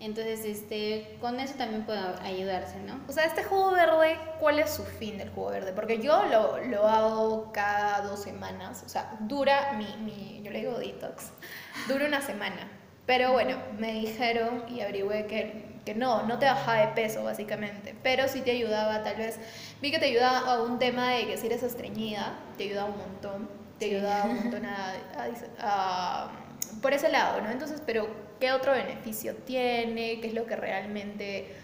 [0.00, 3.00] entonces este, con eso también puede ayudarse, ¿no?
[3.08, 5.72] O sea, este jugo verde, ¿cuál es su fin del jugo verde?
[5.72, 8.82] Porque yo lo, lo hago cada dos semanas.
[8.84, 11.30] O sea, dura mi, mi, yo le digo detox,
[11.88, 12.68] dura una semana.
[13.06, 17.94] Pero bueno, me dijeron y averigüé que, que no, no te bajaba de peso básicamente.
[18.02, 19.38] Pero sí te ayudaba, tal vez,
[19.82, 22.98] vi que te ayudaba a un tema de que si eres estreñida, te ayudaba un
[22.98, 23.48] montón.
[23.78, 23.94] Te Sí.
[23.96, 24.92] ayudaba un montón a,
[25.60, 26.30] a- a-
[26.80, 27.50] por ese lado, ¿no?
[27.50, 28.08] Entonces, pero
[28.40, 30.20] ¿qué otro beneficio tiene?
[30.20, 31.54] ¿Qué es lo que realmente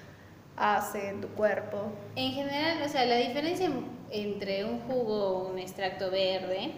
[0.56, 1.92] hace en tu cuerpo?
[2.16, 3.70] En general, o sea, la diferencia
[4.10, 6.72] entre un jugo o un extracto verde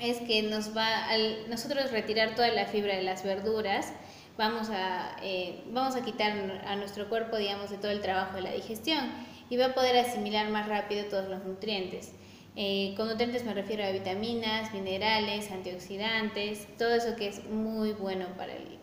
[0.00, 3.92] es que nos va al nosotros retirar toda la fibra de las verduras,
[4.40, 6.32] vamos a, eh, vamos a quitar
[6.66, 9.04] a nuestro cuerpo, digamos, de todo el trabajo de la digestión
[9.50, 12.12] y va a poder asimilar más rápido todos los nutrientes.
[12.56, 18.26] Eh, con nutrientes me refiero a vitaminas, minerales, antioxidantes, todo eso que es muy bueno
[18.38, 18.78] para, el-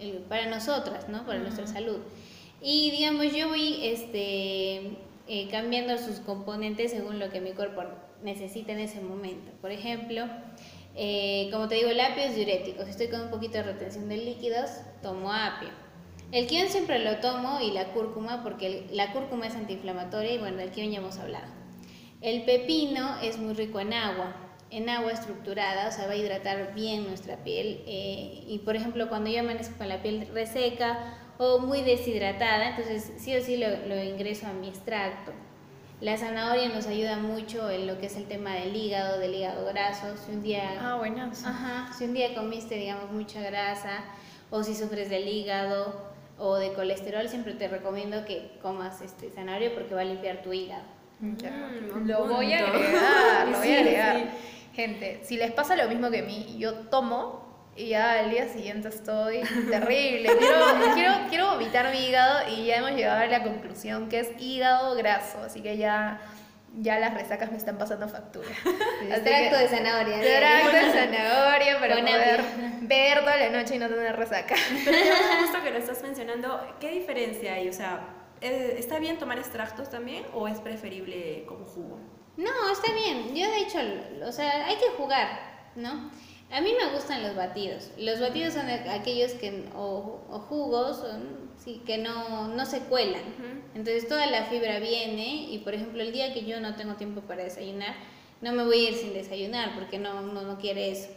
[0.00, 1.24] el- el- para nosotras, ¿no?
[1.24, 1.98] para nuestra salud.
[2.60, 4.96] Y digamos, yo voy este,
[5.28, 7.84] eh, cambiando sus componentes según lo que mi cuerpo
[8.24, 9.52] necesita en ese momento.
[9.60, 10.24] Por ejemplo,
[10.98, 12.82] eh, como te digo, el apio es diurético.
[12.84, 14.70] Si estoy con un poquito de retención de líquidos,
[15.02, 15.68] tomo apio.
[16.32, 20.56] El kion siempre lo tomo y la cúrcuma porque la cúrcuma es antiinflamatoria y bueno,
[20.56, 21.46] del kion ya hemos hablado.
[22.22, 24.34] El pepino es muy rico en agua,
[24.70, 27.82] en agua estructurada, o sea, va a hidratar bien nuestra piel.
[27.86, 33.12] eh, y por ejemplo, cuando yo amanezco con la piel reseca o muy deshidratada, entonces
[33.18, 35.32] sí o sí lo ingreso a mi extracto.
[36.00, 39.64] La zanahoria nos ayuda mucho en lo que es el tema del hígado, del hígado
[39.66, 40.06] graso.
[40.24, 41.44] Si un día Ah, buenas.
[41.46, 44.04] Ajá, si un día comiste, digamos, mucha grasa,
[44.50, 49.72] o si sufres del hígado o de colesterol, siempre te recomiendo que comas este zanahoria
[49.72, 50.84] porque va a limpiar tu hígado.
[51.38, 51.50] Ya.
[51.50, 54.16] Mm, lo voy a agregar, lo voy Sí, a agregar.
[54.18, 54.24] sí.
[54.74, 57.45] Gente, si les pasa lo mismo que a mí, yo tomo
[57.76, 60.30] y ya al día siguiente estoy terrible.
[60.38, 64.30] Quiero, quiero, quiero vomitar mi hígado y ya hemos llegado a la conclusión que es
[64.38, 66.20] hígado graso, así que ya,
[66.78, 68.48] ya las resacas me están pasando factura.
[68.50, 70.16] Así Extracto de zanahoria.
[70.16, 72.44] Extracto de zanahoria para Con poder
[72.82, 74.54] ver toda la noche y no tener resaca.
[74.84, 77.68] Pero ya justo que lo estás mencionando, ¿qué diferencia hay?
[77.68, 78.00] O sea,
[78.40, 81.98] ¿eh, ¿está bien tomar extractos también o es preferible como jugo?
[82.36, 83.34] No, está bien.
[83.34, 83.78] Yo de hecho,
[84.24, 85.28] o sea, hay que jugar,
[85.74, 86.10] ¿no?
[86.50, 87.90] A mí me gustan los batidos.
[87.98, 91.02] Los batidos son aquellos que, o, o jugos,
[91.62, 93.22] sí, que no, no se cuelan.
[93.74, 97.20] Entonces toda la fibra viene y por ejemplo el día que yo no tengo tiempo
[97.22, 97.94] para desayunar,
[98.40, 101.08] no me voy a ir sin desayunar porque no, no, no quiere eso.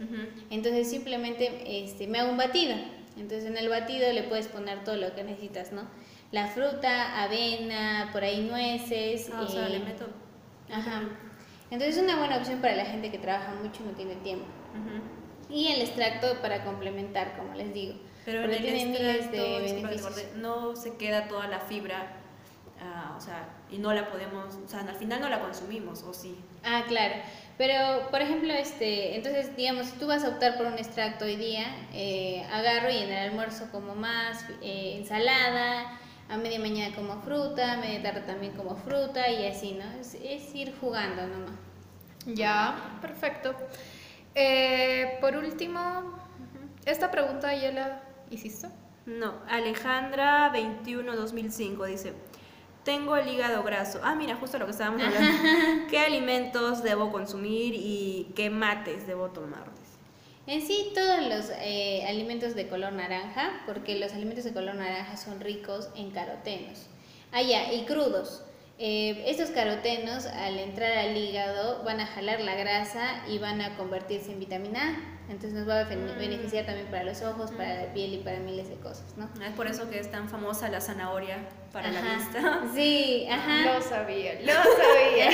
[0.50, 2.76] Entonces simplemente este, me hago un batido.
[3.16, 5.84] Entonces en el batido le puedes poner todo lo que necesitas, ¿no?
[6.32, 9.30] La fruta, avena, por ahí nueces.
[9.34, 10.06] Ah, o sea, eh, le meto...
[10.72, 11.04] Ajá.
[11.72, 14.46] Entonces es una buena opción para la gente que trabaja mucho y no tiene tiempo.
[15.50, 17.96] Y el extracto para complementar, como les digo.
[18.26, 22.08] Pero en porque el tiene miles extracto, de no se queda toda la fibra,
[22.82, 26.14] ah, o sea, y no la podemos, o sea, al final no la consumimos, ¿o
[26.14, 26.38] sí?
[26.64, 27.16] Ah, claro.
[27.58, 31.36] Pero, por ejemplo, este, entonces, digamos, si tú vas a optar por un extracto hoy
[31.36, 37.20] día, eh, agarro y en el almuerzo como más eh, ensalada, a media mañana como
[37.22, 40.00] fruta, a media tarde también como fruta y así, ¿no?
[40.00, 41.56] Es, es ir jugando nomás.
[42.26, 43.56] Ya, perfecto.
[44.36, 45.80] Eh, por último,
[46.86, 48.70] esta pregunta ya la hiciste.
[49.06, 52.14] No, Alejandra 21 2005 dice,
[52.84, 54.00] tengo el hígado graso.
[54.04, 55.88] Ah, mira, justo lo que estábamos hablando.
[55.90, 59.66] ¿Qué alimentos debo consumir y qué mates debo tomar?
[60.50, 65.16] En sí, todos los eh, alimentos de color naranja, porque los alimentos de color naranja
[65.16, 66.88] son ricos en carotenos.
[67.32, 68.44] Ah, ya, y crudos.
[68.80, 73.78] Eh, estos carotenos, al entrar al hígado, van a jalar la grasa y van a
[73.78, 74.82] convertirse en vitamina
[75.28, 75.32] A.
[75.32, 78.40] Entonces nos va a ben- beneficiar también para los ojos, para la piel y para
[78.40, 79.30] miles de cosas, ¿no?
[79.46, 81.38] Es por eso que es tan famosa la zanahoria
[81.72, 82.64] para la vista.
[82.74, 83.76] Sí, ajá.
[83.76, 85.30] Lo sabía, lo sabía.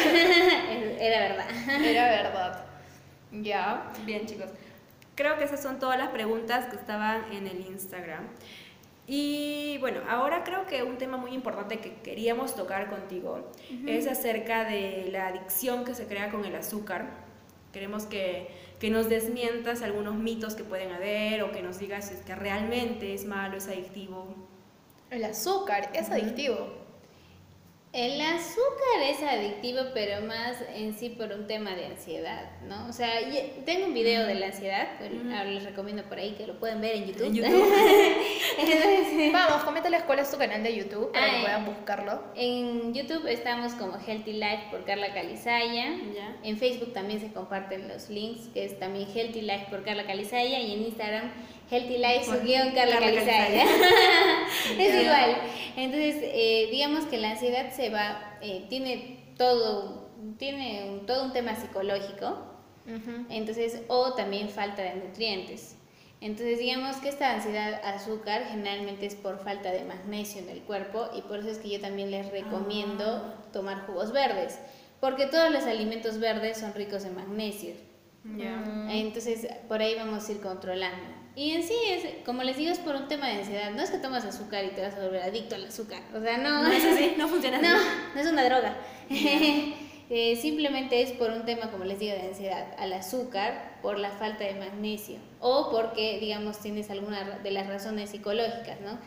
[1.00, 1.46] Era verdad.
[1.82, 2.66] Era verdad.
[3.32, 3.94] Ya.
[4.06, 4.50] Bien, chicos.
[5.16, 8.28] Creo que esas son todas las preguntas que estaban en el Instagram.
[9.08, 13.52] Y bueno, ahora creo que un tema muy importante que queríamos tocar contigo
[13.86, 17.06] es acerca de la adicción que se crea con el azúcar.
[17.72, 18.50] Queremos que,
[18.80, 22.34] que nos desmientas algunos mitos que pueden haber o que nos digas si es que
[22.36, 24.34] realmente es malo, es adictivo.
[25.12, 26.85] El azúcar es adictivo.
[27.96, 32.90] El azúcar es adictivo, pero más en sí por un tema de ansiedad, ¿no?
[32.90, 33.10] O sea,
[33.66, 36.82] tengo un video de la ansiedad, pero ahora les recomiendo por ahí que lo pueden
[36.82, 37.28] ver en YouTube.
[37.28, 37.74] En YouTube.
[38.60, 42.22] Entonces, Vamos, coméntales cuál es tu canal de YouTube para que puedan buscarlo.
[42.36, 45.96] en YouTube estamos como Healthy Life por Carla Calizaya.
[46.14, 46.36] Ya.
[46.44, 50.60] En Facebook también se comparten los links, que es también Healthy Life por Carla Calizaya.
[50.60, 51.32] Y en Instagram,
[51.72, 53.64] Healthy Life su guion Carla, Carla Calizaya.
[54.80, 55.38] es igual.
[55.78, 61.34] Entonces, eh, digamos que la ansiedad se va, eh, tiene todo, tiene un- todo un
[61.34, 62.38] tema psicológico.
[63.30, 65.76] Entonces, o también falta de nutrientes.
[66.22, 71.10] Entonces, digamos que esta ansiedad azúcar generalmente es por falta de magnesio en el cuerpo
[71.16, 74.58] y por eso es que yo también les recomiendo tomar jugos verdes,
[75.02, 77.74] porque todos los alimentos verdes son ricos en magnesio.
[78.90, 81.06] Entonces, por ahí vamos a ir controlando.
[81.36, 83.72] Y en sí, es, como les digo, es por un tema de ansiedad.
[83.72, 86.02] No es que tomas azúcar y te vas a volver adicto al azúcar.
[86.16, 86.64] O sea, no.
[86.64, 87.68] No es así, no funciona así.
[87.68, 88.78] No, no es una droga.
[90.08, 94.12] Eh, simplemente es por un tema, como les digo, de ansiedad al azúcar, por la
[94.12, 99.00] falta de magnesio o porque, digamos, tienes alguna de las razones psicológicas, ¿no?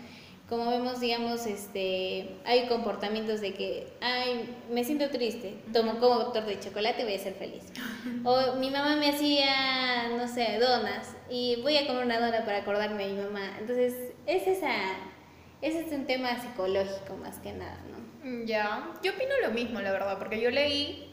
[0.48, 6.46] Como vemos, digamos, este, hay comportamientos de que, ay, me siento triste, tomo como torta
[6.46, 7.64] de chocolate y voy a ser feliz.
[8.24, 12.58] O mi mamá me hacía, no sé, donas y voy a comer una dona para
[12.58, 13.56] acordarme de mi mamá.
[13.58, 14.72] Entonces, es esa,
[15.60, 17.98] ese es un tema psicológico más que nada, ¿no?
[18.46, 21.07] Ya, yo opino lo mismo, la verdad, porque yo leí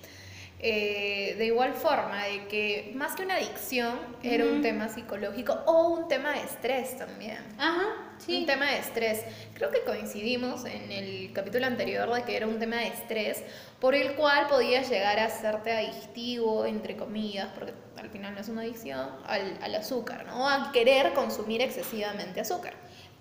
[0.59, 5.89] eh, de igual forma de que más que una adicción era un tema psicológico o
[5.89, 7.37] un tema de estrés también.
[7.57, 8.37] Ajá, sí.
[8.37, 9.25] Un tema de estrés.
[9.53, 13.43] Creo que coincidimos en el capítulo anterior de que era un tema de estrés
[13.79, 18.49] por el cual podías llegar a hacerte adictivo, entre comillas, porque al final no es
[18.49, 20.49] una adicción, al, al azúcar, ¿no?
[20.49, 22.73] A querer consumir excesivamente azúcar.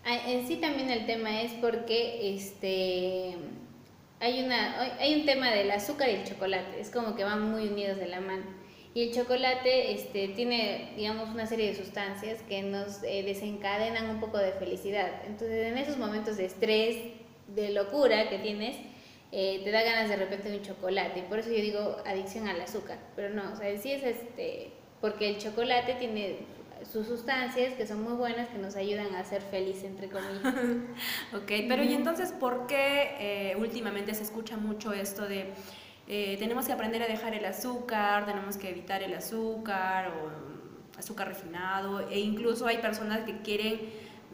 [0.05, 3.37] Ah, En sí también el tema es porque este
[4.25, 7.69] hay una hay- un tema del azúcar y el chocolate, es como que van muy
[7.69, 8.45] unidos de la mano.
[8.95, 14.21] Y el chocolate este, tiene, digamos, una serie de sustancias que nos eh, desencadenan un
[14.21, 15.11] poco de felicidad.
[15.27, 16.97] Entonces, en esos momentos de estrés,
[17.49, 18.77] de locura que tienes,
[19.33, 21.19] eh, te da ganas de repente de un chocolate.
[21.19, 22.99] Y por eso yo digo adicción al azúcar.
[23.17, 26.37] Pero no, o sea, sí es este, porque el chocolate tiene
[26.91, 30.43] sus sustancias que son muy buenas que nos ayudan a ser feliz, entre comillas.
[31.35, 35.53] Ok, pero ¿y entonces por qué eh, últimamente se escucha mucho esto de
[36.07, 41.29] eh, tenemos que aprender a dejar el azúcar, tenemos que evitar el azúcar o azúcar
[41.29, 43.81] refinado e incluso hay personas que quieren,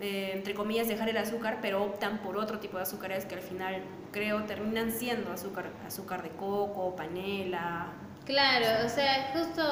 [0.01, 3.41] eh, entre comillas, dejar el azúcar pero optan por otro tipo de azúcares que al
[3.41, 7.93] final creo terminan siendo azúcar, azúcar de coco, panela.
[8.25, 9.63] Claro, o sea, justo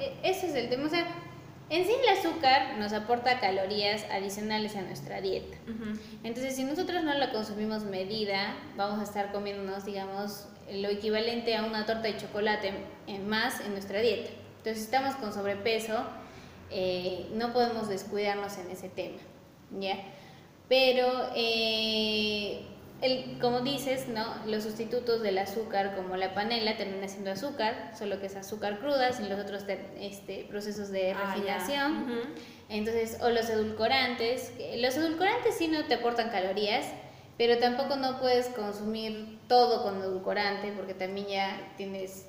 [0.00, 0.86] eh, ese es el tema.
[0.86, 1.06] O sea,
[1.70, 5.56] en sí el azúcar nos aporta calorías adicionales a nuestra dieta.
[6.22, 11.64] Entonces, si nosotros no la consumimos medida, vamos a estar comiéndonos, digamos, lo equivalente a
[11.64, 12.72] una torta de chocolate
[13.06, 14.30] en más en nuestra dieta.
[14.58, 16.04] Entonces, si estamos con sobrepeso,
[16.70, 19.18] eh, no podemos descuidarnos en ese tema,
[19.78, 19.96] ¿ya?
[20.68, 22.62] Pero eh,
[23.04, 24.24] el, como dices, ¿no?
[24.46, 29.12] Los sustitutos del azúcar, como la panela, termina siendo azúcar, solo que es azúcar cruda,
[29.12, 32.06] sin los otros te- este, procesos de Ah, refinación.
[32.68, 34.52] Entonces, o los edulcorantes.
[34.78, 36.86] Los edulcorantes sí no te aportan calorías,
[37.36, 42.28] pero tampoco no puedes consumir todo con edulcorante porque también ya tienes...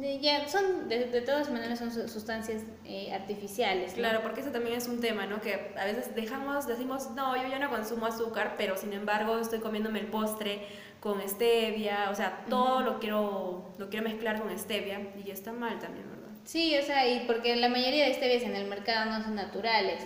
[0.00, 3.90] Ya son, de, de todas maneras, son su- sustancias eh, artificiales.
[3.92, 3.98] ¿no?
[3.98, 5.40] Claro, porque eso también es un tema, ¿no?
[5.40, 9.58] Que a veces dejamos, decimos, no, yo ya no consumo azúcar, pero sin embargo estoy
[9.60, 10.66] comiéndome el postre
[11.00, 15.78] con stevia, o sea, todo lo quiero lo quiero mezclar con stevia y está mal
[15.80, 16.28] también, ¿verdad?
[16.44, 20.04] Sí, o sea, y porque la mayoría de stevias en el mercado no son naturales.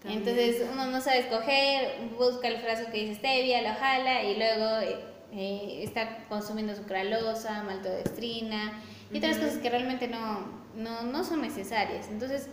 [0.00, 0.20] También.
[0.20, 4.78] Entonces uno no sabe escoger, busca el frasco que dice stevia, lo jala y luego
[4.80, 4.96] eh,
[5.32, 8.80] eh, está consumiendo sucralosa, maltodextrina
[9.12, 10.40] y otras cosas que realmente no,
[10.76, 12.08] no, no son necesarias.
[12.10, 12.48] Entonces,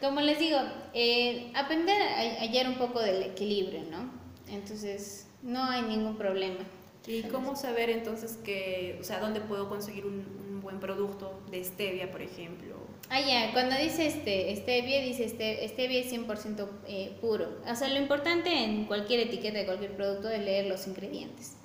[0.00, 0.58] como les digo,
[0.94, 4.10] eh, aprender a hallar un poco del equilibrio, ¿no?
[4.48, 6.60] Entonces, no hay ningún problema.
[7.06, 11.64] ¿Y cómo saber entonces que, o sea, dónde puedo conseguir un, un buen producto de
[11.64, 12.76] stevia, por ejemplo?
[13.10, 17.46] Ah, ya, cuando dice este, stevia, dice este, stevia es 100% eh, puro.
[17.66, 21.56] O sea, lo importante en cualquier etiqueta de cualquier producto es leer los ingredientes.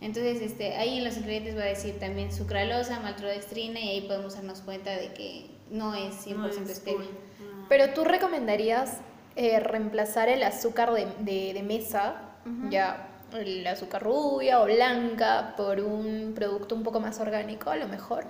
[0.00, 4.34] Entonces, este, ahí en los ingredientes va a decir también sucralosa, maltodextrina y ahí podemos
[4.34, 7.06] darnos cuenta de que no es 100% No es stevia.
[7.40, 7.66] Ah.
[7.68, 8.98] Pero tú recomendarías
[9.36, 12.70] eh, reemplazar el azúcar de, de- de mesa, Ujú.
[12.70, 17.86] ya el azúcar rubia o blanca, por un producto un poco más orgánico, a lo
[17.86, 18.24] mejor.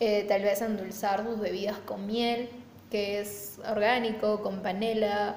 [0.00, 2.50] Eh, tal vez endulzar tus bebidas con miel,
[2.90, 5.36] que es orgánico, con panela,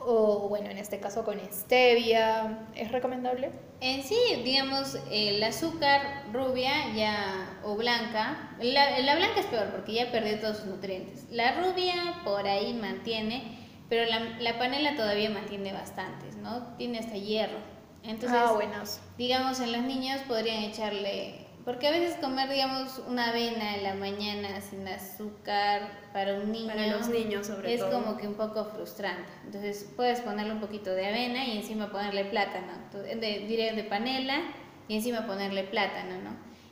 [0.00, 2.66] o bueno, en este caso con stevia.
[2.74, 3.50] ¿Es recomendable?
[3.82, 9.94] En sí, digamos, el azúcar rubia ya o blanca, la, la blanca es peor porque
[9.94, 11.26] ya perdió todos sus nutrientes.
[11.32, 16.76] La rubia por ahí mantiene, pero la, la panela todavía mantiene bastantes, ¿no?
[16.76, 17.58] Tiene hasta hierro.
[18.04, 18.84] Entonces, ah,
[19.18, 23.94] digamos, en los niños podrían echarle, porque a veces comer, digamos, una avena en la
[23.94, 27.92] mañana sin azúcar para un niño Para los niños, sobre es todo.
[27.92, 29.30] como que un poco frustrante.
[29.44, 33.84] Entonces puedes ponerle un poquito de avena y encima ponerle plátano, Entonces, de, diré de
[33.84, 34.40] panela
[34.88, 36.30] y encima ponerle plátano, ¿no?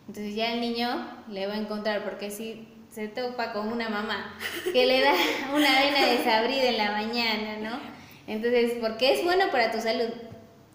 [0.08, 4.34] Entonces ya el niño le va a encontrar, porque si se topa con una mamá
[4.72, 5.12] que le da
[5.54, 7.78] una avena desabrida en la mañana, ¿no?
[8.26, 10.08] Entonces, porque es bueno para tu salud.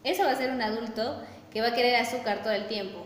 [0.04, 3.04] Eso va a ser un adulto que va a querer azúcar todo el tiempo,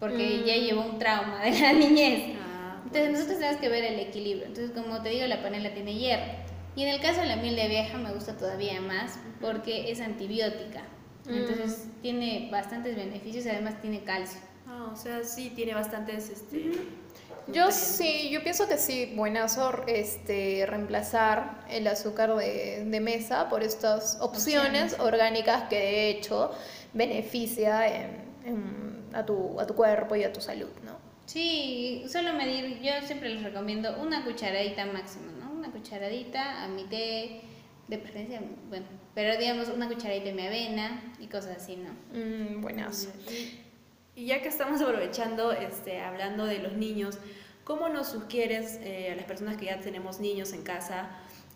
[0.00, 0.46] porque Mm.
[0.46, 2.36] ya llevó un trauma de la niñez.
[2.40, 3.12] Ah, Entonces pues.
[3.12, 4.46] nosotros tenemos que ver el equilibrio.
[4.46, 6.24] Entonces, como te digo, la panela tiene hierro.
[6.76, 10.00] Y en el caso de la miel de abeja me gusta todavía más porque es
[10.00, 10.82] antibiótica.
[11.26, 11.34] Mm.
[11.34, 14.40] Entonces tiene bastantes beneficios y además tiene calcio.
[14.66, 16.72] Ah, o sea, sí tiene bastantes, este...
[17.48, 23.62] Yo sí, yo pienso que sí, buenazo este, reemplazar el azúcar de, de mesa por
[23.62, 25.00] estas opciones Opciones.
[25.00, 26.50] orgánicas que de hecho
[26.94, 28.83] beneficia en- en-
[29.14, 30.92] a, tu, a tu cuerpo y a tu salud, ¿no?
[31.26, 35.52] Sí, solo medir, yo siempre les recomiendo una cucharadita máximo, ¿no?
[35.52, 37.40] Una cucharadita a mi té,
[37.88, 41.92] de preferencia, bueno, pero digamos una cucharadita de mi avena y cosas así, ¿no?
[42.18, 43.10] Mm, buenazo.
[43.30, 43.60] Y,
[44.16, 47.18] y ya que estamos aprovechando, este, hablando de los niños,
[47.64, 51.08] ¿cómo nos sugieres eh, a las personas que ya tenemos niños en casa,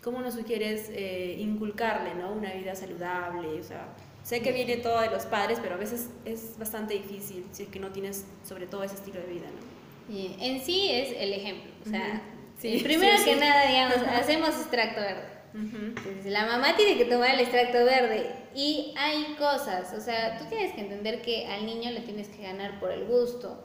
[0.03, 2.33] cómo nos sugieres eh, inculcarle ¿no?
[2.33, 3.61] una vida saludable?
[3.61, 3.89] O sea,
[4.29, 7.69] sé que viene todo de los padres, pero a veces es bastante difícil si es
[7.71, 10.15] que no tienes sobre todo ese estilo de vida, ¿no?
[10.15, 12.21] Y en sí es el ejemplo, o sea.
[12.59, 13.41] Sí, primero sí, que sí.
[13.41, 15.39] nada, digamos, hacemos extracto verde.
[15.55, 20.45] Entonces, la mamá tiene que tomar el extracto verde y hay cosas, o sea, tú
[20.45, 23.65] tienes que entender que al niño le tienes que ganar por el gusto,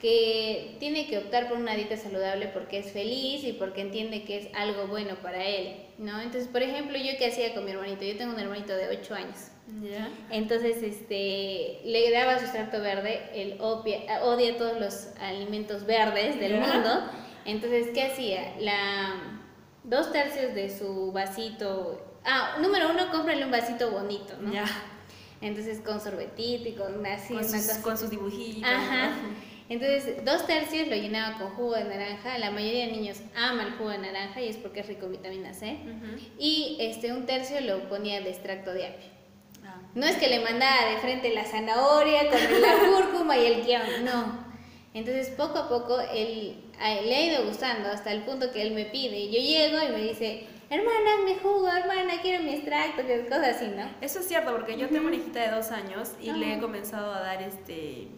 [0.00, 4.38] que tiene que optar por una dieta saludable porque es feliz y porque entiende que
[4.38, 6.20] es algo bueno para él, ¿no?
[6.20, 9.14] Entonces, por ejemplo, yo qué hacía con mi hermanito, yo tengo un hermanito de 8
[9.14, 9.38] años.
[10.30, 16.54] Entonces, este, le daba su extracto verde, él opia- odia todos los alimentos verdes del
[16.60, 17.10] mundo.
[17.46, 18.54] Entonces, ¿qué hacía?
[18.60, 19.40] La,
[19.84, 22.18] dos tercios de su vasito.
[22.24, 24.52] Ah, número uno, cómprale un vasito bonito, ¿no?
[25.40, 28.68] Entonces, con sorbetito y con así, Con sus, con sus dibujitos.
[28.70, 29.08] Ajá.
[29.08, 29.53] ¿no?
[29.68, 32.38] Entonces, dos tercios lo llenaba con jugo de naranja.
[32.38, 35.12] La mayoría de niños ama el jugo de naranja y es porque es rico en
[35.12, 35.78] vitamina C.
[35.82, 36.22] Ujú.
[36.38, 39.08] Y este, un tercio lo ponía de extracto de apio.
[39.64, 39.80] Ah.
[39.94, 44.04] No es que le mandaba de frente la zanahoria con la cúrcuma y el guion,
[44.04, 44.44] no.
[44.92, 48.62] Entonces poco a poco él, a él le ha ido gustando hasta el punto que
[48.62, 49.26] él me pide.
[49.26, 53.90] Yo llego y me dice, hermana, hazme jugo, hermana, quiero mi extracto, cosas así, ¿no?
[54.00, 57.12] Eso es cierto, porque yo tengo una hijita de dos años y le he comenzado
[57.12, 58.08] a dar este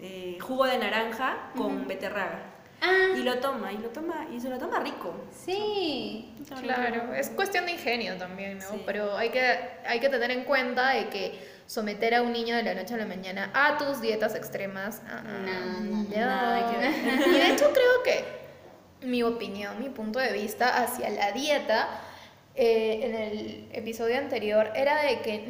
[0.00, 2.52] eh, jugo de naranja con beterraga.
[2.82, 5.14] Ah, Y lo toma, y lo toma, y se lo toma rico.
[5.32, 6.32] sí.
[6.60, 8.68] Claro, es cuestión de ingenio también, ¿no?
[8.70, 8.82] Sí.
[8.86, 9.40] Pero hay que,
[9.86, 12.98] hay que tener en cuenta de que someter a un niño de la noche a
[12.98, 15.02] la mañana a tus dietas extremas.
[15.08, 16.10] Ah, No, no, no,
[16.70, 17.30] que.
[17.30, 18.24] Y de hecho creo que
[19.06, 21.88] mi opinión, mi punto de vista hacia la dieta
[22.54, 25.44] eh, en el episodio anterior era de que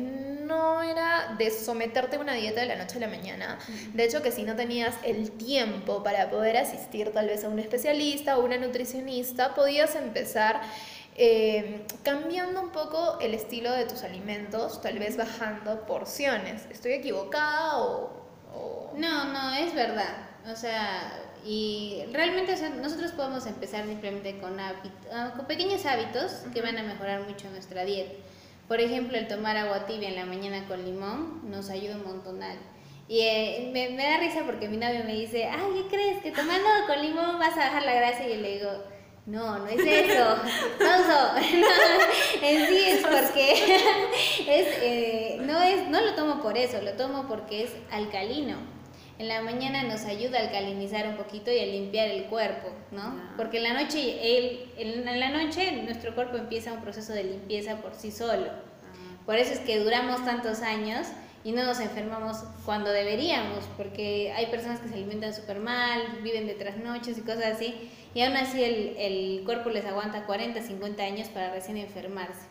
[0.47, 3.59] no era de someterte a una dieta de la noche a la mañana.
[3.93, 7.59] De hecho, que si no tenías el tiempo para poder asistir tal vez a un
[7.59, 10.61] especialista o una nutricionista, podías empezar
[11.19, 16.63] eh, cambiando un poco el estilo de tus alimentos, tal vez bajando porciones.
[16.71, 18.11] ¿Estoy equivocada o...?
[18.55, 20.17] o- No, no, es verdad.
[20.53, 21.13] O sea,
[21.45, 26.77] y realmente o sea, nosotros podemos empezar simplemente con, ah, con pequeños hábitos que van
[26.77, 28.13] a mejorar mucho nuestra dieta.
[28.69, 32.59] Por ejemplo, el tomar agua tibia en la mañana con limón nos ayuda un montonal.
[33.09, 36.23] Y eh, me, me da risa porque mi novio me dice, ay, ¿qué crees?
[36.23, 38.71] Que tomando con limón vas a bajar la grasa y yo le digo,
[39.27, 40.25] no, no es eso.
[40.79, 41.33] Pauso.
[41.35, 43.53] No, en sí es porque
[44.41, 48.57] es, eh, no, es, no lo tomo por eso, lo tomo porque es alcalino.
[49.19, 53.19] En la mañana nos ayuda a alcalinizar un poquito y a limpiar el cuerpo, ¿no?
[53.39, 57.77] Porque en la noche, el, en la noche nuestro cuerpo empieza un proceso de limpieza
[57.77, 58.51] por sí solo.
[59.25, 61.07] Por eso es que duramos tantos años
[61.45, 66.47] y no nos enfermamos cuando deberíamos, porque hay personas que se alimentan súper mal, viven
[66.47, 71.03] de trasnoches y cosas así, y aún así el, el cuerpo les aguanta 40, 50
[71.03, 72.47] años para recién enfermarse.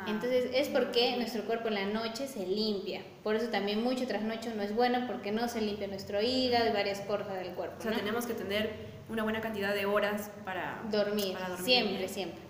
[0.00, 0.04] Ah.
[0.08, 3.02] Entonces es porque nuestro cuerpo en la noche se limpia.
[3.22, 6.72] Por eso también mucho trasnocho no es bueno porque no se limpia nuestro hígado y
[6.72, 7.76] varias cosas del cuerpo.
[7.78, 7.96] O sea, ¿no?
[7.98, 8.70] tenemos que tener
[9.08, 12.08] una buena cantidad de horas para dormir, para dormir siempre, bien.
[12.08, 12.40] siempre.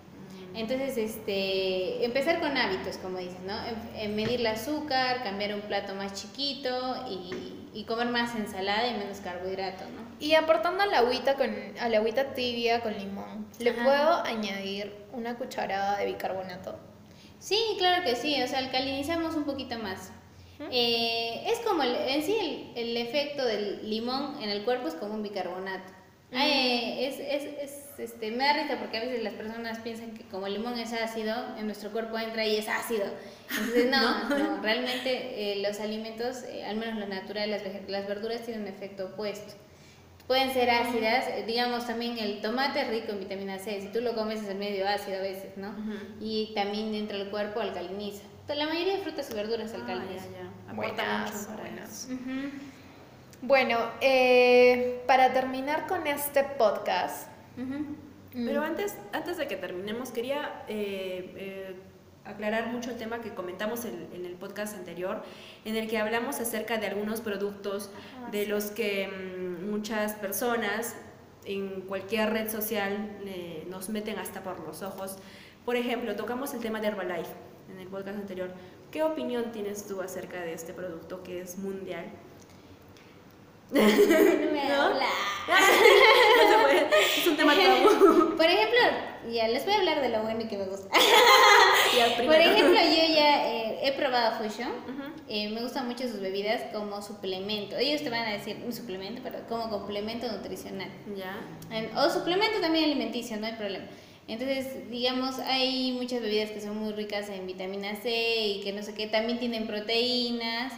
[0.55, 3.53] Entonces, este, empezar con hábitos, como dices, ¿no?
[3.65, 8.87] En- en medir el azúcar, cambiar un plato más chiquito y, y comer más ensalada
[8.87, 10.09] y menos carbohidrato, ¿no?
[10.19, 13.83] Y aportando a la agüita, con, a la agüita tibia con limón, ¿le Ajá.
[13.83, 16.75] puedo añadir una cucharada de bicarbonato?
[17.39, 20.11] Sí, claro que sí, o sea, alcalinizamos un poquito más.
[20.71, 24.93] Eh, es como, el- en sí, el, el efecto del limón en el cuerpo es
[24.95, 25.93] como un bicarbonato.
[26.31, 30.23] Eh, es, es, es, este, me da risa porque a veces las personas piensan que
[30.27, 33.05] como el limón es ácido, en nuestro cuerpo entra y es ácido.
[33.49, 38.41] Entonces, no, no, realmente eh, los alimentos, eh, al menos lo natural, las, las verduras
[38.43, 39.53] tienen un efecto opuesto.
[40.29, 43.99] Pueden ser ácidas, eh, digamos también el tomate es rico en vitamina C, si tú
[43.99, 45.73] lo comes es el medio ácido a veces, ¿no?
[46.21, 48.21] Y también dentro del cuerpo alcaliniza.
[48.47, 50.31] La mayoría de frutas y verduras Ah, alcalinizan.
[50.31, 50.71] ya, ya.
[50.71, 52.07] Aporta Buenas, mucho buenas.
[52.11, 52.49] Ujú.
[53.41, 57.27] Bueno, eh, para terminar con este podcast.
[58.31, 61.75] Pero antes, antes de que terminemos, quería eh, eh,
[62.29, 65.23] aclarar mucho el tema que comentamos en, en el podcast anterior,
[65.65, 67.89] en el que hablamos acerca de algunos productos
[68.31, 70.95] de los que mm, muchas personas
[71.45, 75.17] en cualquier red social eh, nos meten hasta por los ojos.
[75.65, 77.31] Por ejemplo, tocamos el tema de Herbalife
[77.71, 78.51] en el podcast anterior.
[78.91, 82.05] ¿Qué opinión tienes tú acerca de este producto que es mundial?
[83.71, 84.81] No me ¿No?
[84.81, 85.05] habla.
[85.49, 88.35] No se puede, es un tema tabú.
[88.37, 88.79] Por ejemplo,
[89.31, 90.89] ya les voy a hablar de lo bueno y que me gusta.
[92.25, 94.69] Por ejemplo, yo ya eh, he probado Fusion.
[95.27, 97.77] Eh, me gustan mucho sus bebidas como suplemento.
[97.77, 100.89] Ellos te van a decir un suplemento, pero como complemento nutricional.
[101.15, 101.35] Ya.
[101.97, 103.85] O suplemento también alimenticio, no hay problema.
[104.27, 108.83] Entonces, digamos, hay muchas bebidas que son muy ricas en vitamina C y que no
[108.83, 110.73] sé qué, también tienen proteínas,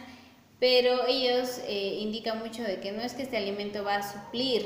[0.62, 4.62] pero ellos eh, indican mucho de que no es que este alimento va a suplir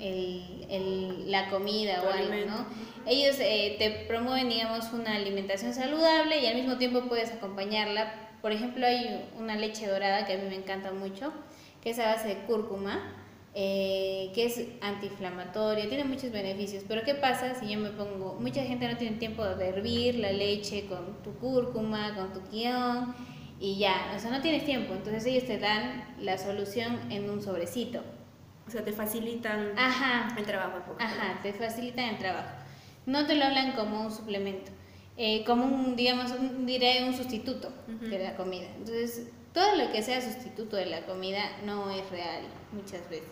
[0.00, 2.34] el, el- la comida o algo.
[2.50, 2.66] ¿no?
[3.06, 8.12] Ellos eh, te promueven, digamos, una alimentación saludable y al mismo tiempo puedes acompañarla.
[8.42, 11.32] Por ejemplo, hay una leche dorada que a mí me encanta mucho,
[11.80, 13.14] que es a base de cúrcuma,
[13.54, 16.82] eh, que es antiinflamatoria, tiene muchos beneficios.
[16.88, 20.32] Pero ¿qué pasa si yo me pongo, mucha gente no tiene tiempo de hervir la
[20.32, 23.14] leche con tu cúrcuma, con tu guion
[23.62, 24.92] y ya, o sea, no tienes tiempo.
[24.92, 28.02] Entonces ellos te dan la solución en un sobrecito.
[28.66, 30.96] O sea, te facilitan Ajá, el trabajo.
[30.98, 32.50] Ajá, te facilitan el trabajo.
[33.06, 34.72] No te lo hablan como un suplemento,
[35.16, 38.06] eh, como un, digamos, un, diré un sustituto Ujú.
[38.06, 38.66] de la comida.
[38.76, 42.42] Entonces, todo lo que sea sustituto de la comida no es real
[42.72, 43.28] muchas veces.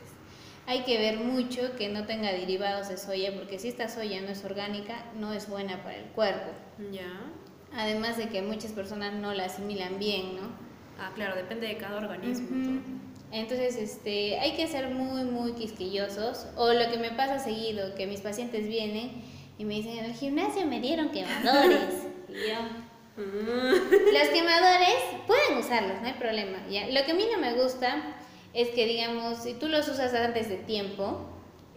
[0.66, 4.28] Hay que ver mucho que no tenga derivados de soya, porque si esta soya no
[4.28, 6.52] es orgánica, no es buena para el cuerpo.
[6.92, 7.29] Ya.
[7.72, 10.42] Además de que muchas personas no la asimilan bien, ¿no?
[10.98, 12.48] Ah, claro, depende de cada organismo.
[13.32, 16.46] Entonces, este, hay que ser muy, muy quisquillosos.
[16.56, 19.22] O lo que me pasa seguido, que mis pacientes vienen
[19.56, 22.06] y me dicen, en el gimnasio me dieron quemadores.
[22.28, 22.56] y yo,
[23.16, 23.72] Mm.
[24.14, 24.94] los quemadores
[25.26, 26.58] pueden usarlos, no hay problema.
[26.70, 26.86] ¿ya?
[26.88, 28.02] Lo que a mí no me gusta
[28.54, 31.28] es que, digamos, si tú los usas antes de tiempo,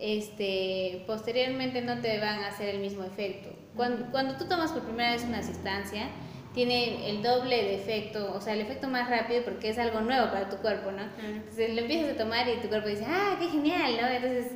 [0.04, 3.49] este, posteriormente no te van a hacer el mismo efecto.
[3.74, 6.10] Cuando, cuando tú tomas por primera vez una sustancia,
[6.54, 10.28] tiene el doble de efecto, o sea, el efecto más rápido porque es algo nuevo
[10.28, 11.04] para tu cuerpo, ¿no?
[11.26, 14.08] Entonces lo empiezas a tomar y tu cuerpo dice, ah, qué genial, ¿no?
[14.08, 14.51] Entonces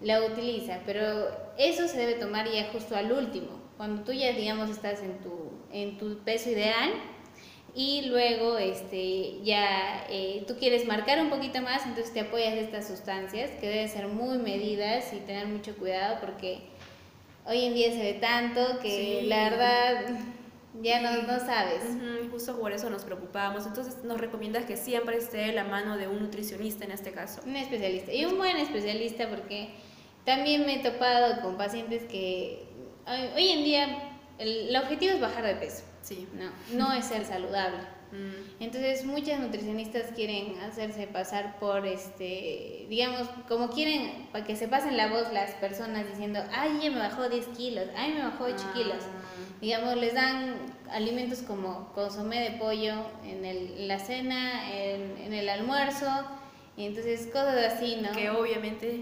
[0.00, 4.68] la utiliza, pero eso se debe tomar ya justo al último, cuando tú ya, digamos,
[4.68, 6.90] estás en tu, en tu peso ideal
[7.74, 12.62] y luego este, ya eh, tú quieres marcar un poquito más, entonces te apoyas de
[12.62, 16.58] estas sustancias que deben ser muy medidas y tener mucho cuidado porque
[17.46, 19.26] hoy en día se ve tanto que Sí.
[19.26, 20.06] la verdad
[20.82, 21.82] ya no, no sabes.
[22.30, 23.66] Justo por eso nos preocupábamos.
[23.66, 27.40] Entonces nos recomiendas que siempre esté la mano de un nutricionista en este caso.
[27.46, 28.12] Un especialista.
[28.12, 29.70] Y un buen especialista porque
[30.24, 32.62] también me he topado con pacientes que
[33.06, 35.82] hoy hoy en día el, el objetivo es bajar de peso.
[36.08, 36.26] Sí.
[36.34, 36.50] No,
[36.86, 37.78] no es ser saludable.
[38.10, 44.66] Mm, Entonces muchas nutricionistas quieren hacerse pasar por este, digamos, como quieren para que se
[44.66, 48.44] pasen la voz las personas diciendo, ay, ya me bajó 10 kilos, ay, me bajó
[48.44, 48.96] 8 kilos.
[49.00, 49.58] Ah.
[49.60, 50.56] Digamos, les dan
[50.90, 52.94] alimentos como consomé de pollo
[53.24, 56.06] en, el, en la cena, en, en el almuerzo,
[56.78, 58.12] y entonces cosas así, ¿no?
[58.12, 59.00] Que obviamente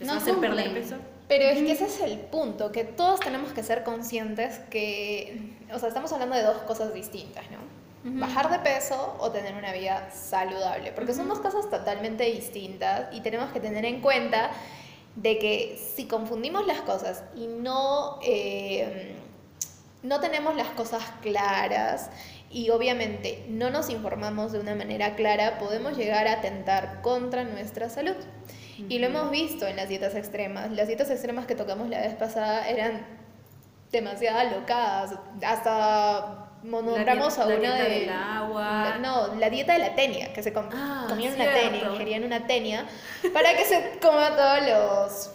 [0.00, 0.82] les No hacen perder cumplen.
[0.82, 0.96] peso.
[1.28, 5.78] Pero es que ese es el punto, que todos tenemos que ser conscientes que, o
[5.78, 7.58] sea, estamos hablando de dos cosas distintas, ¿no?
[8.04, 13.20] Bajar de peso o tener una vida saludable, porque son dos cosas totalmente distintas y
[13.20, 14.50] tenemos que tener en cuenta
[15.16, 19.16] de que si confundimos las cosas y no, eh,
[20.02, 22.10] no tenemos las cosas claras
[22.50, 27.90] y obviamente no nos informamos de una manera clara, podemos llegar a atentar contra nuestra
[27.90, 28.16] salud.
[28.88, 30.70] Y lo hemos visto en las dietas extremas.
[30.70, 33.17] Las dietas extremas que tocamos la vez pasada eran
[33.90, 35.14] demasiado alocadas.
[35.44, 36.46] Hasta
[37.36, 37.90] La a una la de...
[38.00, 38.96] del agua.
[39.00, 42.46] No, la dieta de la tenia, que se com- Ah, comían una tenia, ingerían una
[42.46, 42.86] tenia,
[43.32, 45.30] para que se coma todos los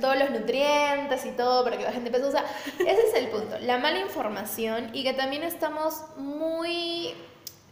[0.00, 2.28] todos los nutrientes y todo para que bajen de peso.
[2.28, 2.44] O sea,
[2.78, 3.58] ese es el punto.
[3.58, 7.12] La mala información y que también estamos muy...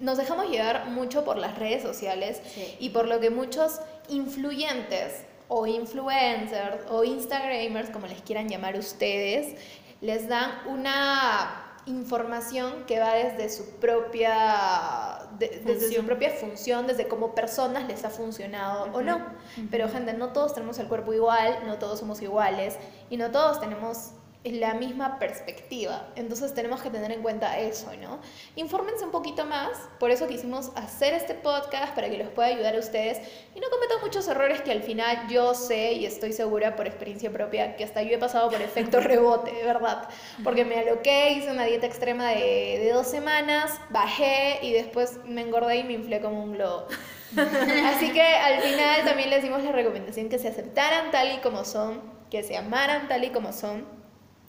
[0.01, 2.77] Nos dejamos llevar mucho por las redes sociales Sí.
[2.81, 9.55] y por lo que muchos influyentes o influencers o instagramers, como les quieran llamar ustedes,
[10.01, 17.09] les dan una información que va desde su propia de- desde su propia función, desde
[17.09, 19.27] cómo personas les ha funcionado o no.
[19.71, 22.77] Pero gente, no todos tenemos el cuerpo igual, no todos somos iguales
[23.09, 24.13] y no todos tenemos
[24.53, 26.09] la misma perspectiva.
[26.17, 28.21] Entonces tenemos que tener en cuenta eso, ¿no?
[28.57, 32.77] Infórmense un poquito más, por eso quisimos hacer este podcast para que los pueda ayudar
[32.77, 33.19] a ustedes
[33.55, 37.31] y no cometan muchos errores que al final yo sé y estoy segura por experiencia
[37.31, 40.09] propia que hasta yo he pasado por efecto rebote, de verdad.
[40.45, 45.43] Porque me aloqué, hice una dieta extrema de, de dos semanas, bajé y después me
[45.43, 46.87] engordé y me inflé como un globo.
[47.37, 51.65] Así que al final también les dimos la recomendación que se aceptaran tal y como
[51.65, 53.85] son, que se amaran tal y como son,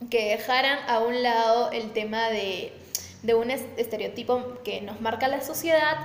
[0.09, 2.71] que dejaran a un lado el tema de,
[3.23, 5.97] de un es- estereotipo que nos marca la sociedad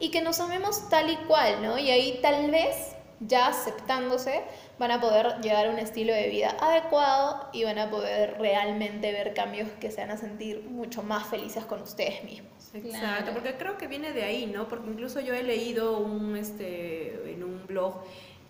[0.00, 1.78] y que nos amemos tal y cual, ¿no?
[1.78, 2.74] Y ahí tal vez
[3.20, 4.42] ya aceptándose
[4.78, 9.32] van a poder llevar un estilo de vida adecuado y van a poder realmente ver
[9.34, 12.50] cambios que se van a sentir mucho más felices con ustedes mismos.
[12.74, 13.32] Exacto, Claro.
[13.34, 14.68] porque creo que viene de ahí, ¿no?
[14.68, 17.94] Porque incluso yo he leído un, este, en un blog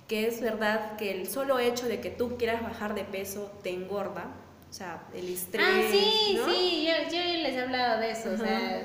[0.09, 3.68] que es verdad que el solo hecho de que tú quieras bajar de peso te
[3.70, 4.28] engorda,
[4.75, 6.53] o sea, el estrés, Ah, sí, ¿no?
[6.53, 8.83] sí, yo, yo les he hablado de eso, o sea,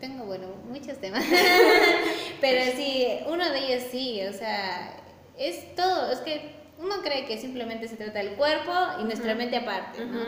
[0.00, 1.24] tengo, bueno, muchos temas,
[2.40, 4.96] pero sí, uno de ellos sí, o sea,
[5.38, 6.50] es todo, es que
[6.80, 10.18] uno cree que simplemente se trata del cuerpo y nuestra mente aparte, ¿no?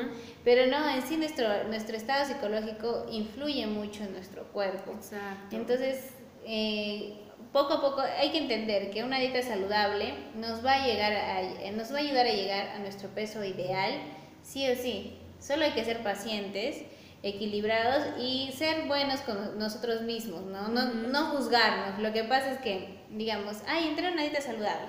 [0.44, 4.92] Pero no, en sí nuestro, nuestro estado psicológico influye mucho en nuestro cuerpo.
[4.92, 5.56] Exacto.
[5.56, 6.10] Entonces,
[6.46, 7.14] eh,
[7.52, 11.70] poco a poco hay que entender que una dieta saludable nos va a llegar a,
[11.72, 13.94] nos va a ayudar a llegar a nuestro peso ideal,
[14.42, 15.18] sí o sí.
[15.40, 16.82] Solo hay que ser pacientes,
[17.22, 20.68] equilibrados y ser buenos con nosotros mismos, ¿no?
[20.68, 21.98] No, no juzgarnos.
[22.00, 24.88] Lo que pasa es que, digamos, ay, entré en una dieta saludable.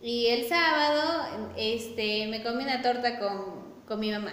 [0.00, 4.32] Y el sábado este, me comí una torta con, con mi mamá.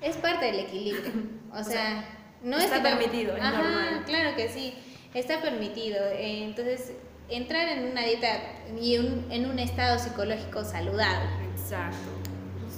[0.00, 1.12] Es parte del equilibrio.
[1.50, 2.04] O, O sea, sea,
[2.42, 4.02] no está es que permitido, Ajá, normal.
[4.04, 4.74] Claro que sí,
[5.14, 5.96] está permitido.
[6.14, 6.92] Entonces,
[7.30, 8.28] entrar en una dieta
[8.78, 11.26] y un- en un estado psicológico saludable.
[11.56, 11.96] Exacto.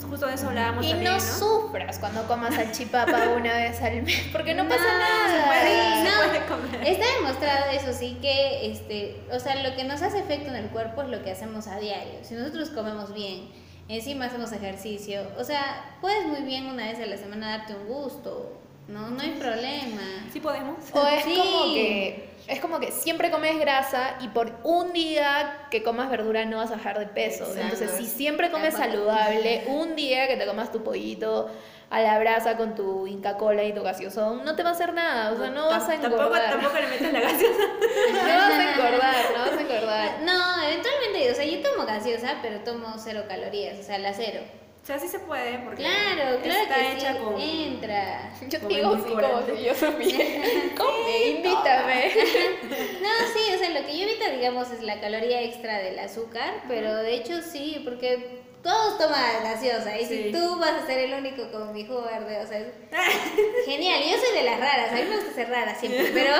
[0.08, 1.20] Justo de eso hablábamos Y también, no, ¿no?
[1.20, 5.40] sufras cuando comas salchipapa una vez al mes, porque no pasa nada.
[5.40, 6.30] se puede, se no.
[6.30, 6.86] puede comer.
[6.88, 10.66] Está demostrado eso sí que, este, o sea, lo que nos hace efecto en el
[10.70, 12.20] cuerpo es lo que hacemos a diario.
[12.22, 13.48] Si nosotros comemos bien,
[13.88, 17.86] encima hacemos ejercicio, o sea, puedes muy bien una vez a la semana darte un
[17.86, 18.60] gusto,
[18.90, 20.02] No, no hay problema.
[20.32, 20.78] Sí podemos.
[20.92, 21.36] O es Sí.
[21.36, 26.44] como que es como que siempre comes grasa y por un día que comas verdura
[26.46, 27.44] no vas a bajar de peso.
[27.44, 27.60] Exacto.
[27.60, 31.48] Entonces, si siempre comes saludable, un día que te comas tu pollito
[31.90, 34.92] a la brasa con tu Inca Cola y tu gaseosón, no te va a hacer
[34.94, 36.50] nada, o sea, no vas a Tam- tampoco, engordar.
[36.50, 37.62] tampoco le metes la gaseosa.
[38.12, 40.20] No vas a engordar, no vas a engordar.
[40.22, 44.40] No, eventualmente, o sea, yo tomo gaseosa, pero tomo cero calorías, o sea, la cero.
[44.82, 47.38] O sea, sí se puede porque Claro, claro está que hecha sí, con...
[47.40, 48.32] entra.
[48.48, 50.24] Yo te digo si yo supiera.
[50.76, 52.12] Come, invítame.
[53.02, 56.62] No, sí, o sea, lo que yo evito, digamos, es la caloría extra del azúcar,
[56.66, 60.22] pero de hecho sí, porque todos toman gaseosa y Sí.
[60.24, 62.66] si tú vas a ser el único con mi jugo verde, o sea, es
[63.66, 64.00] genial.
[64.02, 66.34] Yo soy de las raras, a mí me gusta ser rara siempre, pero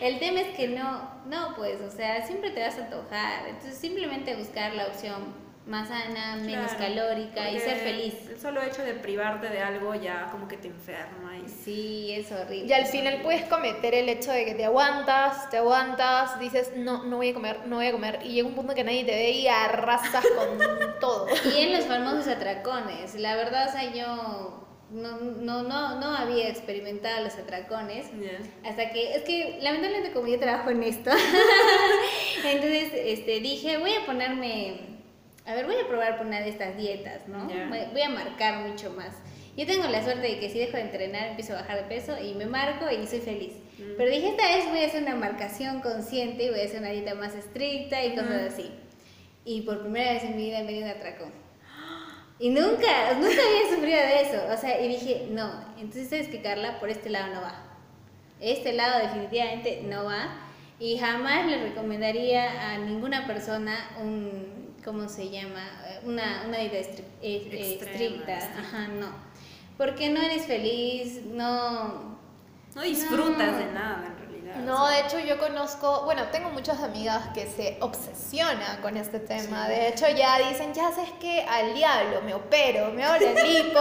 [0.00, 3.48] el tema es que no, no, pues, o sea, siempre te vas a antojar.
[3.48, 5.34] Entonces, simplemente buscar la opción
[5.66, 8.14] más sana, menos Claro, calórica y ser feliz.
[8.28, 11.48] El solo hecho de privarte de algo ya como que te enferma y...
[11.48, 12.66] Sí, es horrible.
[12.66, 17.04] Y al final puedes cometer el hecho de que te aguantas, te aguantas, dices, no,
[17.04, 19.12] no voy a comer, no voy a comer, y llega un punto que nadie te
[19.12, 20.58] ve y arrasas con
[21.00, 21.28] todo.
[21.54, 26.48] Y en los famosos atracones, la verdad, o sea, yo no, no, no, no había
[26.48, 28.06] experimentado los atracones.
[28.64, 31.10] Hasta que, es que lamentablemente como yo trabajo en esto,
[32.44, 35.01] entonces este, dije, voy a ponerme,
[35.44, 37.48] a ver, voy a probar por una de estas dietas, ¿no?
[37.50, 37.68] Ya.
[37.68, 39.14] Voy, a marcar mucho más.
[39.56, 42.16] Yo tengo la suerte de que si dejo de entrenar empiezo a bajar de peso
[42.22, 43.52] y me marco y soy feliz.
[43.98, 46.90] Pero dije, esta vez voy a hacer una marcación consciente y voy a hacer una
[46.90, 48.70] dieta más estricta y cosas así.
[49.44, 51.32] Y por primera vez en mi vida me dio un atracón.
[52.38, 54.38] Y nunca, nunca había sufrido de eso.
[54.52, 57.62] O sea, y dije, no, entonces sabes que Carla, por este lado no va.
[58.40, 60.38] Este lado definitivamente no va.
[60.78, 65.62] Y jamás le recomendaría a ninguna persona un, ¿cómo se llama?
[65.86, 68.38] Eh, Una, una dieta estri- eh, eh, Extrema, estricta.
[68.60, 69.08] Ajá, no.
[69.78, 72.12] Porque no eres feliz, no...
[72.74, 73.58] No disfrutas No.
[73.58, 74.56] de nada en realidad.
[74.64, 74.96] No, o sea.
[74.96, 79.68] de hecho yo conozco, bueno, tengo muchas amigas que se obsesionan con este tema.
[79.68, 83.80] De hecho ya dicen, ya sabes que al diablo, me opero, me hago la lipo,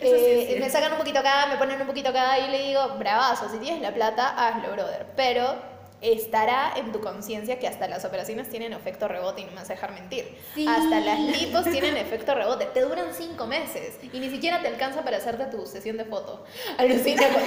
[0.00, 0.64] sí eh, cierto.
[0.64, 3.58] me sacan un poquito acá, me ponen un poquito acá y le digo, bravazo, si
[3.58, 5.06] tienes la plata, hazlo, brother.
[5.14, 5.54] Pero
[6.00, 9.70] estará en tu conciencia que hasta las operaciones tienen efecto rebote y no me vas
[9.70, 10.36] a dejar mentir.
[10.54, 10.66] Sí.
[10.66, 15.02] Hasta las lipos tienen efecto rebote, te duran cinco meses y ni siquiera te alcanza
[15.04, 16.44] para hacerte tu sesión de foto.
[16.78, 17.42] Alucina con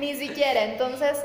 [0.00, 0.64] ni siquiera.
[0.64, 1.18] Entonces,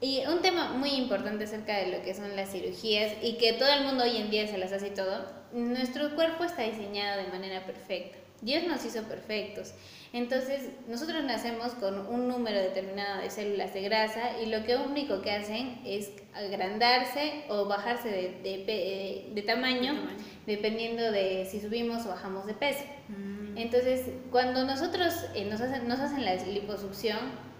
[0.00, 3.70] Y un tema muy importante acerca de lo que son las cirugías y que todo
[3.72, 7.28] el mundo hoy en día se las hace y todo, nuestro cuerpo está diseñado de
[7.28, 8.18] manera perfecta.
[8.42, 9.72] Dios nos hizo perfectos.
[10.12, 15.20] Entonces, nosotros nacemos con un número determinado de células de grasa y lo que único
[15.22, 20.16] que hacen es agrandarse o bajarse de, de pe- de tamaño, De tamaño.
[20.46, 22.84] dependiendo de si subimos o bajamos de peso.
[23.08, 23.56] Mm.
[23.58, 27.18] Entonces, cuando nosotros eh, nos, hacen, nos hacen la liposucción,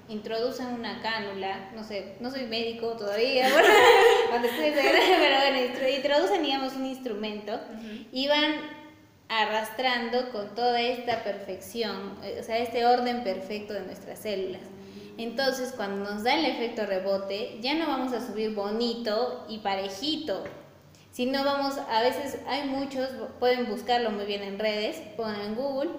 [0.09, 3.69] introducen una cánula, no sé, no soy médico todavía, bueno,
[4.31, 7.59] cuando estoy pero bueno, intro- introducen, digamos, un instrumento
[8.13, 8.55] y van
[9.29, 14.62] arrastrando con toda esta perfección, eh, o sea, este orden perfecto de nuestras células.
[15.18, 20.45] Entonces, cuando nos da el efecto rebote, ya no vamos a subir bonito y parejito,
[21.11, 23.09] sino vamos, a veces hay muchos,
[23.41, 25.91] pueden buscarlo muy bien en redes, pongan en Google,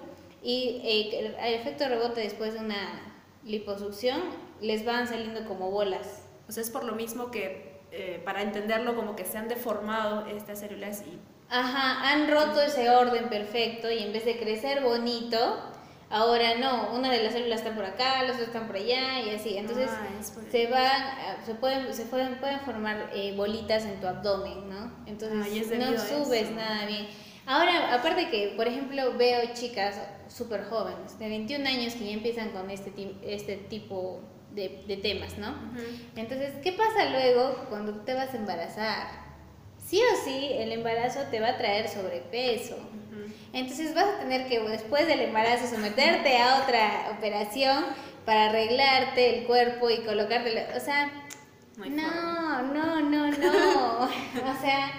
[0.42, 3.12] y eh, el, efecto rebote después de una
[3.44, 4.20] liposucción
[4.60, 6.22] les van saliendo como bolas.
[6.48, 10.26] O sea, es por lo mismo que eh, para entenderlo como que se han deformado
[10.26, 11.18] estas células y
[11.50, 15.58] Ajá, han roto ese orden perfecto y en vez de crecer bonito,
[16.10, 19.30] ahora no, una de las células está por acá, las otras están por allá y
[19.30, 19.56] así.
[19.56, 20.06] Entonces Ah,
[20.50, 24.92] se van, se pueden, se pueden, pueden formar eh, bolitas en tu abdomen, ¿no?
[25.06, 25.86] Entonces Ah, no
[26.24, 27.08] subes nada bien.
[27.46, 32.50] Ahora, aparte que, por ejemplo, veo chicas súper jóvenes, de 21 años, que ya empiezan
[32.50, 32.92] con este,
[33.22, 34.20] este tipo
[34.54, 35.54] de, de temas, ¿no?
[36.14, 39.27] Entonces, ¿qué pasa luego cuando te vas a embarazar?
[39.88, 42.76] Sí o sí, el embarazo te va a traer sobrepeso.
[43.54, 47.84] Entonces vas a tener que después del embarazo someterte a otra operación
[48.26, 51.10] para arreglarte el cuerpo y colocarte, o sea,
[51.78, 54.92] No no, no, no, no, o sea,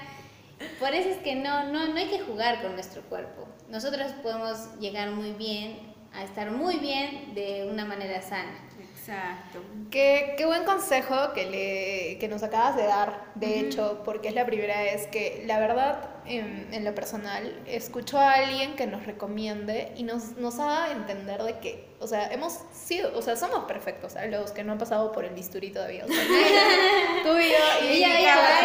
[0.79, 3.47] por eso es que no, no, no hay que jugar con nuestro cuerpo.
[3.69, 5.77] Nosotros podemos llegar muy bien,
[6.13, 8.68] a estar muy bien de una manera sana.
[9.09, 9.59] Exacto.
[9.89, 14.35] Qué, qué buen consejo que, le, que nos acabas de dar, de hecho, porque es
[14.35, 19.05] la primera vez que, la verdad, en, en lo personal, escucho a alguien que nos
[19.05, 23.65] recomiende y nos, nos haga entender de que, o sea, hemos sido, o sea, somos
[23.65, 24.31] perfectos, ¿sabes?
[24.31, 26.05] Los que no han pasado por el bisturí todavía.
[26.05, 26.17] O sea,
[27.23, 28.59] tú y yo y, Y Carla.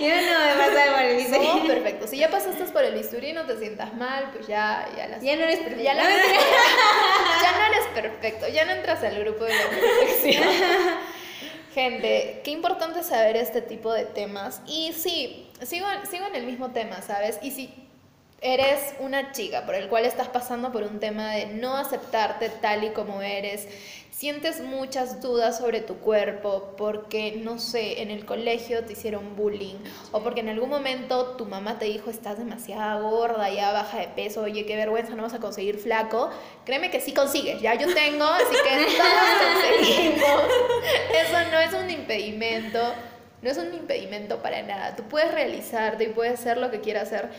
[0.00, 2.06] Yo no me pasa por el Somos perfecto.
[2.08, 5.22] Si ya pasaste por el bisturí y no te sientas mal, pues ya, ya las...
[5.22, 5.82] Ya no eres perfecto.
[5.84, 6.02] Ya, la-
[7.42, 10.44] ya no eres perfecto, ya no entras al grupo de la perfección.
[11.74, 14.60] Gente, qué importante saber este tipo de temas.
[14.66, 17.38] Y sí, sigo, sigo en el mismo tema, ¿sabes?
[17.42, 17.72] Y si
[18.42, 22.82] eres una chica por el cual estás pasando por un tema de no aceptarte tal
[22.84, 23.68] y como eres,
[24.10, 29.76] sientes muchas dudas sobre tu cuerpo porque, no sé, en el colegio te hicieron bullying
[30.10, 34.08] o porque en algún momento tu mamá te dijo estás demasiado gorda, ya baja de
[34.08, 36.30] peso, oye, qué vergüenza, no vas a conseguir flaco,
[36.64, 40.42] créeme que sí consigues, ya yo tengo, así que todos conseguimos.
[41.14, 42.80] Eso no es un impedimento,
[43.42, 44.96] no es un impedimento para nada.
[44.96, 47.30] Tú puedes realizarte y puedes hacer lo que quieras hacer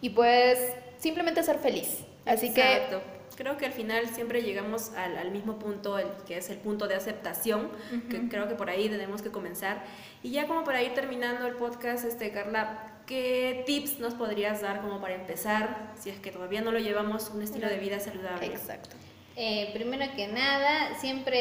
[0.00, 0.58] y puedes
[0.98, 2.04] simplemente ser feliz.
[2.24, 3.02] Así Exacto.
[3.36, 6.86] Creo que al final siempre llegamos al, al mismo punto, el, que es el punto
[6.86, 7.70] de aceptación,
[8.10, 9.82] que creo que por ahí tenemos que comenzar.
[10.22, 14.82] Y ya como para ir terminando el podcast, este, Carla, ¿qué tips nos podrías dar
[14.82, 18.04] como para empezar, si es que todavía no lo llevamos, un estilo de vida que...
[18.04, 18.46] saludable?
[18.46, 18.96] Exacto.
[19.34, 21.38] Eh, primero que nada, siempre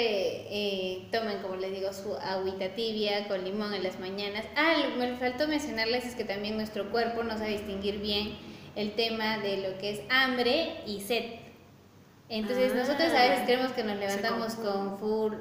[0.50, 4.46] eh, tomen, como les digo, su agüita tibia con limón en las mañanas.
[4.56, 8.38] Ah, me faltó mencionarles es que también nuestro cuerpo no sabe distinguir bien
[8.78, 11.26] el tema de lo que es hambre y sed.
[12.30, 15.34] Entonces Ah, nosotros a veces creemos que nos levantamos con full,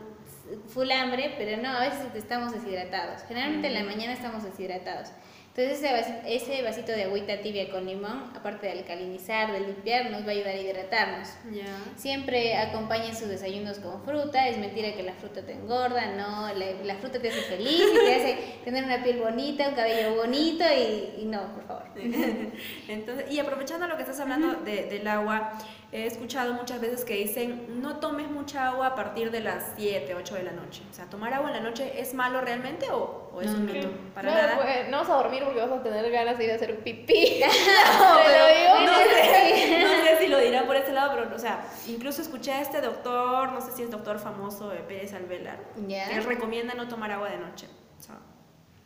[0.67, 3.23] full hambre, pero no, a veces estamos deshidratados.
[3.29, 5.11] Generalmente en la mañana estamos deshidratados.
[5.55, 10.09] Entonces ese vasito, ese vasito de agüita tibia con limón, aparte de alcalinizar, de limpiar,
[10.11, 11.29] nos va a ayudar a hidratarnos.
[11.51, 11.65] Ya.
[11.97, 14.47] Siempre acompañen sus desayunos con fruta.
[14.47, 16.55] Es mentira que la fruta te engorda, no.
[16.55, 20.15] La, la fruta te hace feliz y te hace tener una piel bonita, un cabello
[20.15, 21.83] bonito y, y no, por favor.
[22.89, 25.53] Entonces, y aprovechando lo que estás hablando de- del agua,
[25.93, 30.15] he escuchado muchas veces que dicen no tomes mucha agua a partir de las 7,
[30.15, 30.83] 8 de la noche.
[30.89, 33.73] O sea, ¿tomar agua en la noche es malo realmente o, o es un No.
[33.73, 33.89] mito?
[34.15, 34.63] Para Claro, nada.
[34.63, 37.41] pues, no vas a dormir porque vas a tener ganas de ir a hacer pipí.
[37.99, 38.93] No, Te pero lo digo.
[38.93, 42.53] no sé, no sé si lo dirán por este lado, pero, o sea, incluso escuché
[42.53, 46.09] a este doctor, no sé si es doctor famoso, eh, Pérez Alvelar, Ya.
[46.09, 47.67] que recomienda no tomar agua de noche.
[47.99, 48.15] O sea,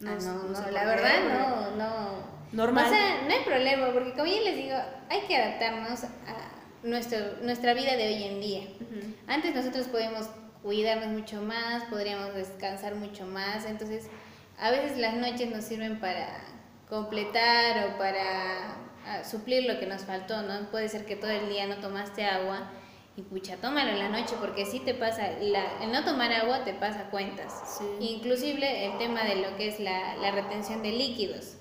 [0.00, 2.34] No, Ah, no, no, la verdad no, no.
[2.52, 2.84] Normal.
[2.86, 4.76] O sea, no hay problema, porque como ya les digo,
[5.10, 6.08] hay que adaptarnos a
[6.84, 8.62] nuestro, nuestra vida de hoy en día.
[9.26, 10.28] Antes nosotros podíamos
[10.62, 14.06] cuidarnos mucho más, podríamos descansar mucho más, entonces
[14.58, 16.28] a veces las noches nos sirven para
[16.88, 18.76] completar o para
[19.06, 20.70] ah, suplir lo que nos faltó, ¿no?
[20.70, 22.70] Puede ser que todo el día no tomaste agua
[23.16, 26.64] y pucha, tómalo en la noche porque sí te pasa, la- el no tomar agua
[26.64, 27.78] te pasa cuentas.
[27.78, 27.84] Sí.
[28.00, 31.54] Inclusive el tema de lo que es la, la retención de líquidos.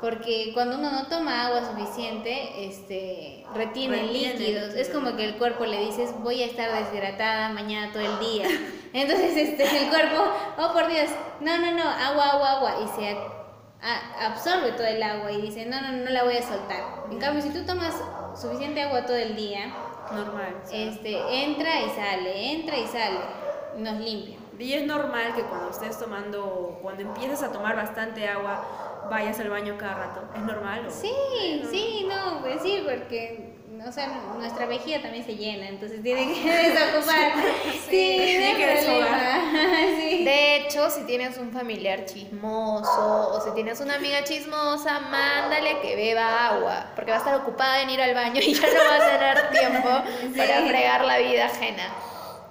[0.00, 4.74] Porque cuando uno no toma agua suficiente, este, retiene, Retiene líquidos.
[4.74, 8.46] Es como que el cuerpo le dices, voy a estar deshidratada mañana todo el día.
[8.92, 10.22] Entonces este, el cuerpo,
[10.58, 11.08] oh por Dios,
[11.40, 12.74] no, no, no, agua, agua, agua.
[12.84, 13.16] Y se
[13.82, 17.04] a- absorbe todo el agua y dice, no, no, no la voy a soltar.
[17.10, 17.94] En cambio, si tú tomas
[18.40, 19.72] suficiente agua todo el día,
[20.12, 20.56] Normal.
[20.72, 23.18] este, entra y sale, entra y sale,
[23.76, 24.36] nos limpia.
[24.58, 29.50] Y es normal que cuando estés tomando, cuando empieces a tomar bastante agua, vayas al
[29.50, 30.20] baño cada rato.
[30.34, 30.86] ¿Es normal?
[30.86, 36.02] o- Sí, sí, no, pues sí, porque, o sea, nuestra vejiga también se llena, entonces
[36.02, 37.32] tiene que desocupar.
[37.88, 39.40] Sí, tiene no que desfogar.
[39.98, 40.24] Sí.
[40.24, 45.96] De hecho, si tienes un familiar chismoso o si tienes una amiga chismosa, mándale que
[45.96, 48.96] beba agua, porque va a estar ocupada en ir al baño y ya no va
[48.96, 49.88] a tener tiempo
[50.36, 51.94] para fregar la vida ajena.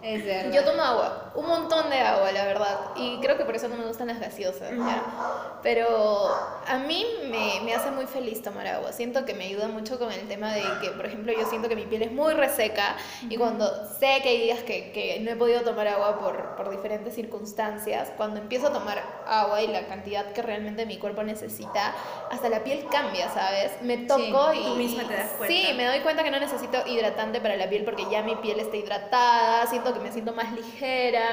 [0.01, 0.51] Es verdad.
[0.53, 3.75] Yo tomo agua, un montón de agua, la verdad, y creo que por eso no
[3.75, 5.03] me gustan las gaseosas, ¿ya?
[5.61, 6.35] Pero
[6.67, 8.91] a mí me, me hace muy feliz tomar agua.
[8.91, 11.75] Siento que me ayuda mucho con el tema de que, por ejemplo, yo siento que
[11.75, 12.95] mi piel es muy reseca
[13.29, 13.67] y cuando
[13.99, 18.11] sé que hay días que, que no he podido tomar agua por, por diferentes circunstancias,
[18.17, 21.93] cuando empiezo a tomar agua y la cantidad que realmente mi cuerpo necesita,
[22.31, 23.73] hasta la piel cambia, ¿sabes?
[23.83, 24.77] Me toco tú y...
[24.77, 25.55] misma te das cuenta.
[25.55, 28.59] Sí, me doy cuenta que no necesito hidratante para la piel porque ya mi piel
[28.59, 31.26] está hidratada, siento que me siento más ligera.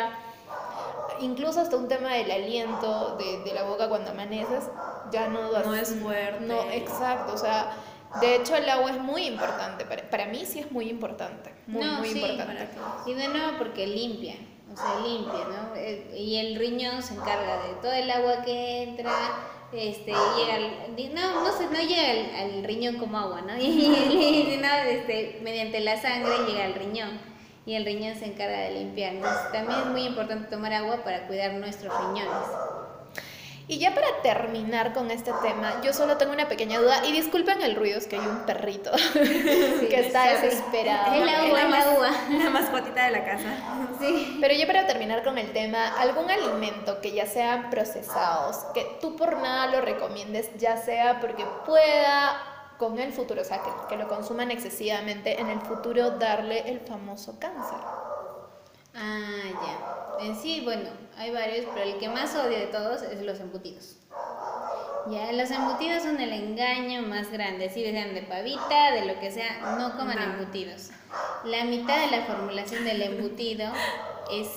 [1.20, 4.64] Incluso hasta un tema del aliento de, de la boca cuando amaneces,
[5.12, 5.52] ya no...
[5.52, 6.44] No es fuerte.
[6.44, 7.72] No, exacto, o sea,
[8.20, 11.84] de hecho el agua es muy importante, para, para mí sí es muy importante, muy,
[11.84, 12.68] no, muy sí, importante.
[13.06, 14.34] Y de nuevo porque limpia,
[14.72, 15.76] o sea, limpia, ¿no?
[15.76, 19.12] Eh, Y el riñón se encarga de todo el agua que entra,
[19.72, 23.56] este, llega al, no, no, se, no llega al, al riñón como agua, ¿no?
[23.56, 27.33] Y, sino, este, mediante la sangre llega al riñón.
[27.66, 29.14] Y el riñón se encarga de limpiar.
[29.14, 32.32] Entonces, también es muy importante tomar agua para cuidar nuestros riñones.
[33.66, 37.06] Y ya para terminar con este tema, yo solo tengo una pequeña duda.
[37.06, 41.14] Y disculpen el ruido, es que hay un perrito que está desesperado.
[41.14, 42.10] Es mas- la uva.
[42.44, 43.56] La mascotita de la casa.
[43.98, 44.36] Sí.
[44.38, 49.16] Pero ya para terminar con el tema, algún alimento que ya sean procesados, que tú
[49.16, 52.38] por nada lo recomiendes, ya sea porque pueda
[52.78, 56.80] con el futuro, o sea, que, que lo consuman excesivamente, en el futuro darle el
[56.80, 57.78] famoso cáncer.
[58.94, 60.26] Ah, ya.
[60.26, 63.96] En sí, bueno, hay varios, pero el que más odio de todos es los embutidos.
[65.06, 69.30] Ya, los embutidos son el engaño más grande, si sean de pavita, de lo que
[69.30, 70.90] sea, no coman embutidos.
[71.44, 73.70] La mitad de la formulación del embutido
[74.32, 74.48] es,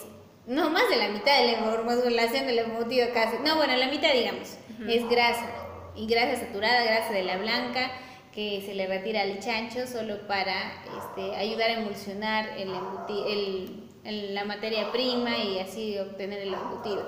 [0.45, 4.13] no más de la mitad de la formulación del embutido casi, no, bueno, la mitad
[4.13, 4.55] digamos,
[4.88, 5.49] es grasa,
[5.95, 7.91] y grasa saturada, grasa de la blanca,
[8.38, 10.54] que se le retira al chancho solo para
[10.96, 12.70] este, ayudar a emulsionar el
[13.28, 17.02] el- el- la materia prima y así obtener el embutido.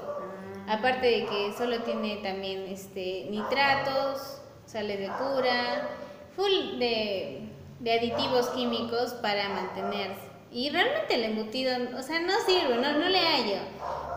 [0.67, 5.87] Aparte de que solo tiene también este, nitratos, sales de cura,
[6.35, 7.41] full de,
[7.79, 10.27] de aditivos químicos para mantenerse.
[10.51, 13.59] Y realmente el embutido, o sea, no sirve, no, no le hallo.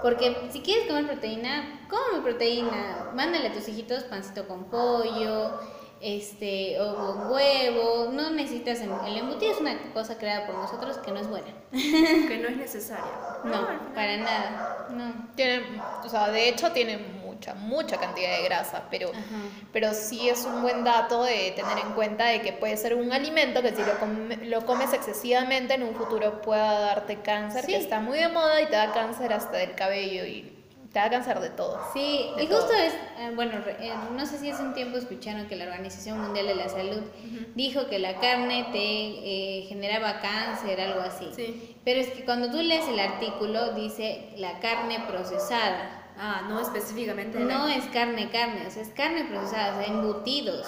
[0.03, 3.11] Porque si quieres comer proteína, come proteína.
[3.15, 5.61] Mándale a tus hijitos pancito con pollo,
[6.03, 8.11] este, o con huevo.
[8.13, 11.47] No necesitas, el embutido es una cosa creada por nosotros que no es buena.
[11.73, 13.05] Que no es necesaria.
[13.45, 14.87] No, para nada.
[14.91, 15.29] No.
[15.37, 15.65] Tiene,
[16.05, 19.21] o sea, de hecho tiene mucha, mucha cantidad de grasa, pero, Ajá.
[19.73, 23.13] pero sí es un buen dato de tener en cuenta de que puede ser un
[23.13, 27.73] alimento que si lo, come- lo comes excesivamente en un futuro pueda darte cáncer, Sí.
[27.73, 30.62] que está muy de moda y te da cáncer hasta del cabello y
[30.93, 31.81] te da cáncer de todo.
[31.95, 35.47] Sí, De y justo es, eh, bueno, eh, no sé si hace un tiempo escucharon
[35.47, 37.01] que la Organización Mundial de la Salud
[37.55, 41.29] dijo que la carne te eh, generaba cáncer, algo así.
[41.35, 41.77] Sí.
[41.85, 45.99] Pero es que cuando tú lees el artículo dice la carne procesada.
[46.19, 47.41] Ah, no específicamente.
[47.41, 50.67] No es carne, carne, o sea, es carne procesada, o sea, embutidos.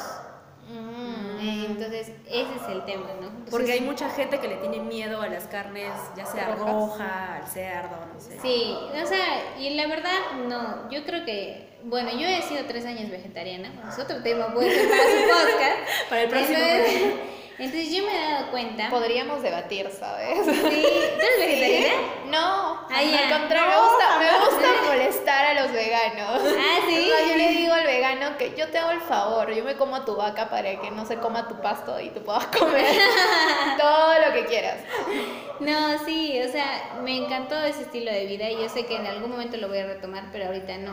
[1.44, 3.26] Eh, Entonces, ese es el tema, ¿no?
[3.28, 6.66] Entonces, Porque hay mucha gente que le tiene miedo a las carnes, ya sea Rojas.
[6.66, 8.38] roja, al cerdo, no sé.
[8.40, 12.86] Sí, o sea, y la verdad, no, yo creo que, bueno, yo he sido tres
[12.86, 16.08] años vegetariana, es otro tema puede ser para su podcast.
[16.08, 17.12] Para el próximo Entonces.
[17.58, 18.90] Entonces yo me he dado cuenta.
[18.90, 20.38] Podríamos debatir, ¿sabes?
[20.44, 21.94] Sí, ¿tú eres vegetariana?
[22.26, 23.18] No, Ah, ya.
[23.28, 26.40] al contrario, No, me gusta, me gusta molestar a los veganos.
[26.58, 27.10] Ah, sí.
[27.10, 29.96] No, yo le digo al vegano que yo te hago el favor, yo me como
[29.96, 32.86] a tu vaca para que no se coma tu pasto y tú puedas comer
[33.78, 34.76] todo lo que quieras.
[35.60, 39.06] No, sí, o sea, me encantó ese estilo de vida y yo sé que en
[39.06, 40.92] algún momento lo voy a retomar, pero ahorita no.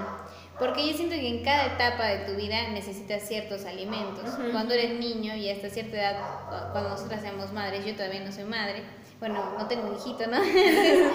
[0.62, 4.30] Porque yo siento que en cada etapa de tu vida necesitas ciertos alimentos.
[4.52, 8.32] Cuando eres niño y hasta cierta edad, cu- cuando nosotras seamos madres, yo todavía no
[8.32, 8.84] soy madre,
[9.20, 10.38] bueno, no tengo un hijito, ¿no?
[10.44, 11.08] Entonces,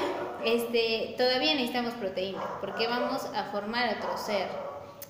[0.45, 4.49] este, todavía necesitamos proteína, porque vamos a formar otro ser.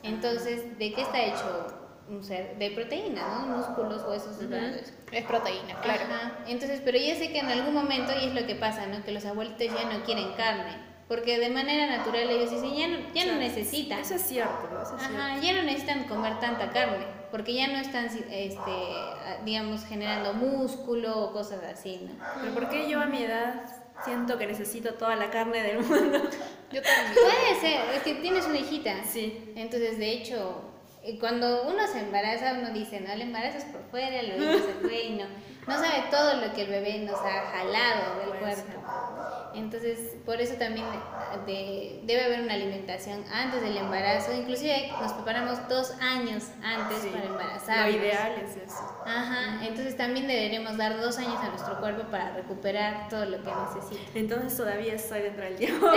[0.03, 1.67] Entonces, ¿de qué está hecho
[2.09, 2.57] un ser?
[2.59, 3.57] De proteína, ¿no?
[3.57, 4.93] Músculos, huesos, todo eso.
[5.13, 6.03] Es proteína, claro.
[6.05, 6.39] Ajá.
[6.47, 9.03] Entonces, pero yo sé que en algún momento, y es lo que pasa, ¿no?
[9.05, 10.86] Que los abuelitos ya no quieren carne.
[11.09, 14.01] Porque de manera natural ellos dicen, ya no, ya no necesitan.
[14.01, 17.07] Eso es cierto, eso es Ajá, ya no necesitan comer tanta carne.
[17.31, 22.25] Porque ya no están, este, ah, digamos, generando músculo o cosas así, ¿no?
[22.41, 23.63] Pero ¿por qué yo a mi edad
[24.05, 26.19] siento que necesito toda la carne del mundo?
[26.73, 27.15] Yo también.
[27.15, 29.05] Puede ser, es que tienes una hijita.
[29.05, 29.53] Sí.
[29.55, 30.63] Entonces, de hecho,
[31.05, 34.73] eh, cuando uno se embaraza, uno dice, no, el embarazo es por fuera, bebé se
[34.81, 35.27] fue y no,
[35.69, 38.81] no sabe todo lo que el bebé nos ha jalado del Puede cuerpo.
[39.57, 40.87] Entonces, por eso también
[41.47, 44.33] de- debe haber una alimentación antes del embarazo.
[44.35, 47.09] Inclusive nos preparamos dos años antes Sí.
[47.09, 47.95] para Lo embarazarnos.
[47.97, 49.03] ideal es eso.
[49.07, 53.51] Ajá, entonces también deberemos dar dos años a nuestro cuerpo para recuperar todo lo que
[53.51, 54.11] necesita.
[54.19, 55.87] Entonces todavía estoy dentro del tiempo.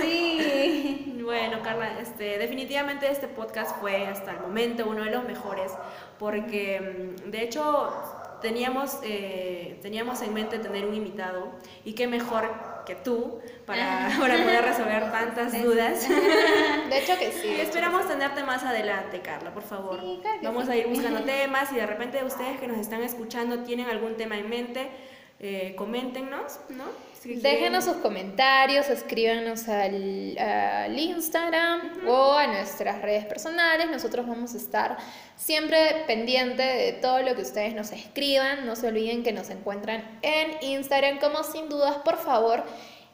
[0.00, 1.14] Sí.
[1.24, 5.72] Bueno, Carla, este, definitivamente este podcast fue hasta el momento uno de los mejores
[6.18, 7.92] porque mm, de hecho
[8.40, 11.52] teníamos, eh, teníamos en mente tener un invitado
[11.84, 12.50] y qué mejor
[12.86, 16.08] que tú para, para poder resolver tantas dudas.
[16.88, 17.48] De hecho que sí.
[17.48, 20.00] Y esperamos tenerte más adelante, Carla, por favor.
[20.00, 20.72] Sí, claro que Vamos sí.
[20.72, 24.38] a ir buscando temas y de repente ustedes que nos están escuchando tienen algún tema
[24.38, 24.88] en mente,
[25.40, 26.84] eh, coméntenos, ¿no?
[27.24, 33.90] Déjenos sus comentarios, escríbanos al, al Instagram o a nuestras redes personales.
[33.90, 34.96] Nosotros vamos a estar
[35.36, 38.66] siempre pendiente de todo lo que ustedes nos escriban.
[38.66, 42.62] No se olviden que nos encuentran en Instagram como sin dudas, por favor.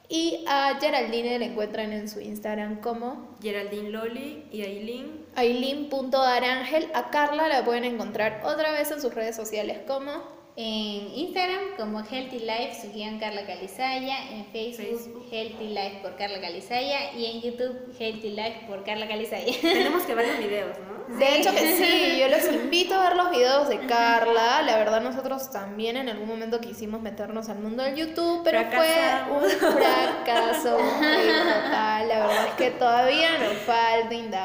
[0.07, 5.25] Y a Geraldine la encuentran en su Instagram como Geraldine Loli y Aileen.
[5.35, 6.91] aileen.darangel.
[6.93, 11.99] A Carla la pueden encontrar otra vez en sus redes sociales como En Instagram como
[11.99, 14.31] Healthy Life, su guion Carla Calizaya.
[14.31, 15.27] En Facebook, Facebook.
[15.29, 17.11] Healthy Life por Carla Calizaya.
[17.13, 19.53] Y en YouTube Healthy Life por Carla Calizaya.
[19.61, 20.95] Tenemos que ver los videos, ¿no?
[21.17, 24.61] De hecho que sí, yo los invito a ver los videos de Carla.
[24.61, 29.53] La verdad nosotros también en algún momento quisimos meternos al mundo del YouTube, pero Fracasamos.
[29.53, 32.07] fue un fracaso, total.
[32.07, 34.44] La verdad es que todavía nos falta indagar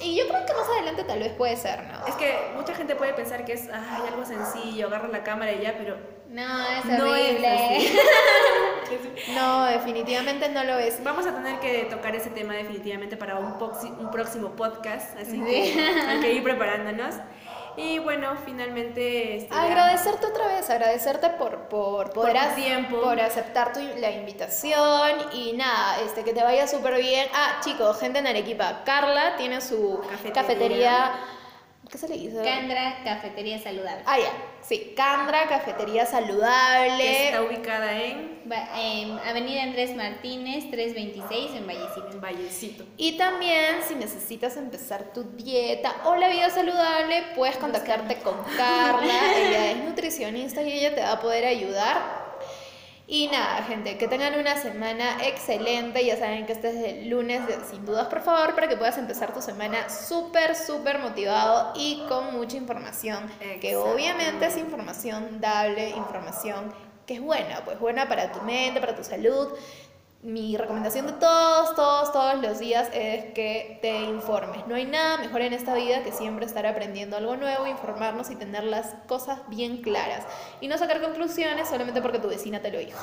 [0.00, 2.06] Y yo creo que más adelante tal vez puede ser, ¿no?
[2.06, 5.62] Es que mucha gente puede pensar que es ay, algo sencillo, agarra la cámara y
[5.62, 5.96] ya, pero
[6.28, 7.90] No, es horrible.
[9.34, 11.02] No, definitivamente no lo es.
[11.04, 13.56] vamos a tener que tocar ese tema definitivamente para un,
[14.10, 15.44] próximo podcast, así Sí.
[15.44, 17.14] que hay que ir preparándonos.
[17.82, 19.36] Y bueno, finalmente...
[19.36, 23.00] este, Agradecerte otra vez, agradecerte por, por poder ac- tiempo.
[23.00, 27.26] por aceptar tu, la invitación y nada, este que te vaya súper bien.
[27.34, 30.32] Ah, chicos, gente en Arequipa, Carla tiene su Cafetería.
[30.34, 31.12] cafetería.
[31.90, 32.40] ¿Qué se le dice?
[32.44, 34.02] Candra, cafetería saludable.
[34.06, 34.30] Ah, ya,
[34.62, 37.02] sí, Candra, cafetería saludable.
[37.02, 42.08] que está ubicada en, Va- en Avenida Andrés Martínez, 326 en Vallecito.
[42.12, 42.84] en Vallecito.
[42.96, 49.36] Y también si necesitas empezar tu dieta o la vida saludable, puedes contactarte con Carla.
[49.36, 52.19] Ella es nutricionista y ella te va a poder ayudar.
[53.12, 56.04] Y nada, gente, que tengan una semana excelente.
[56.06, 58.96] Ya saben que este es el lunes, de- sin dudas, por favor, para que puedas
[58.98, 63.28] empezar tu semana súper, súper motivado y con mucha información.
[63.60, 66.72] Que obviamente es información dable, información
[67.04, 69.48] que es buena, pues buena para tu mente, para tu salud.
[70.22, 74.66] Mi recomendación de todos, todos, todos los días es que te informes.
[74.66, 78.36] No hay nada mejor en esta vida que siempre estar aprendiendo algo nuevo, informarnos y
[78.36, 80.26] tener las cosas bien claras.
[80.60, 82.98] Y no sacar conclusiones solamente porque tu vecina te lo dijo.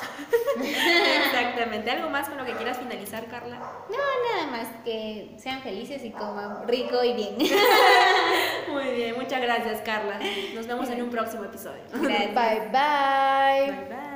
[1.26, 1.90] Exactamente.
[1.90, 3.58] ¿Algo más con lo que quieras finalizar, Carla?
[3.90, 7.36] No, nada más que sean felices y coman rico y bien.
[8.70, 10.20] Muy bien, muchas gracias, Carla.
[10.54, 11.82] Nos vemos en un próximo episodio.
[11.94, 12.36] Gracias.
[12.36, 13.72] Bye bye.
[13.72, 14.07] Bye bye.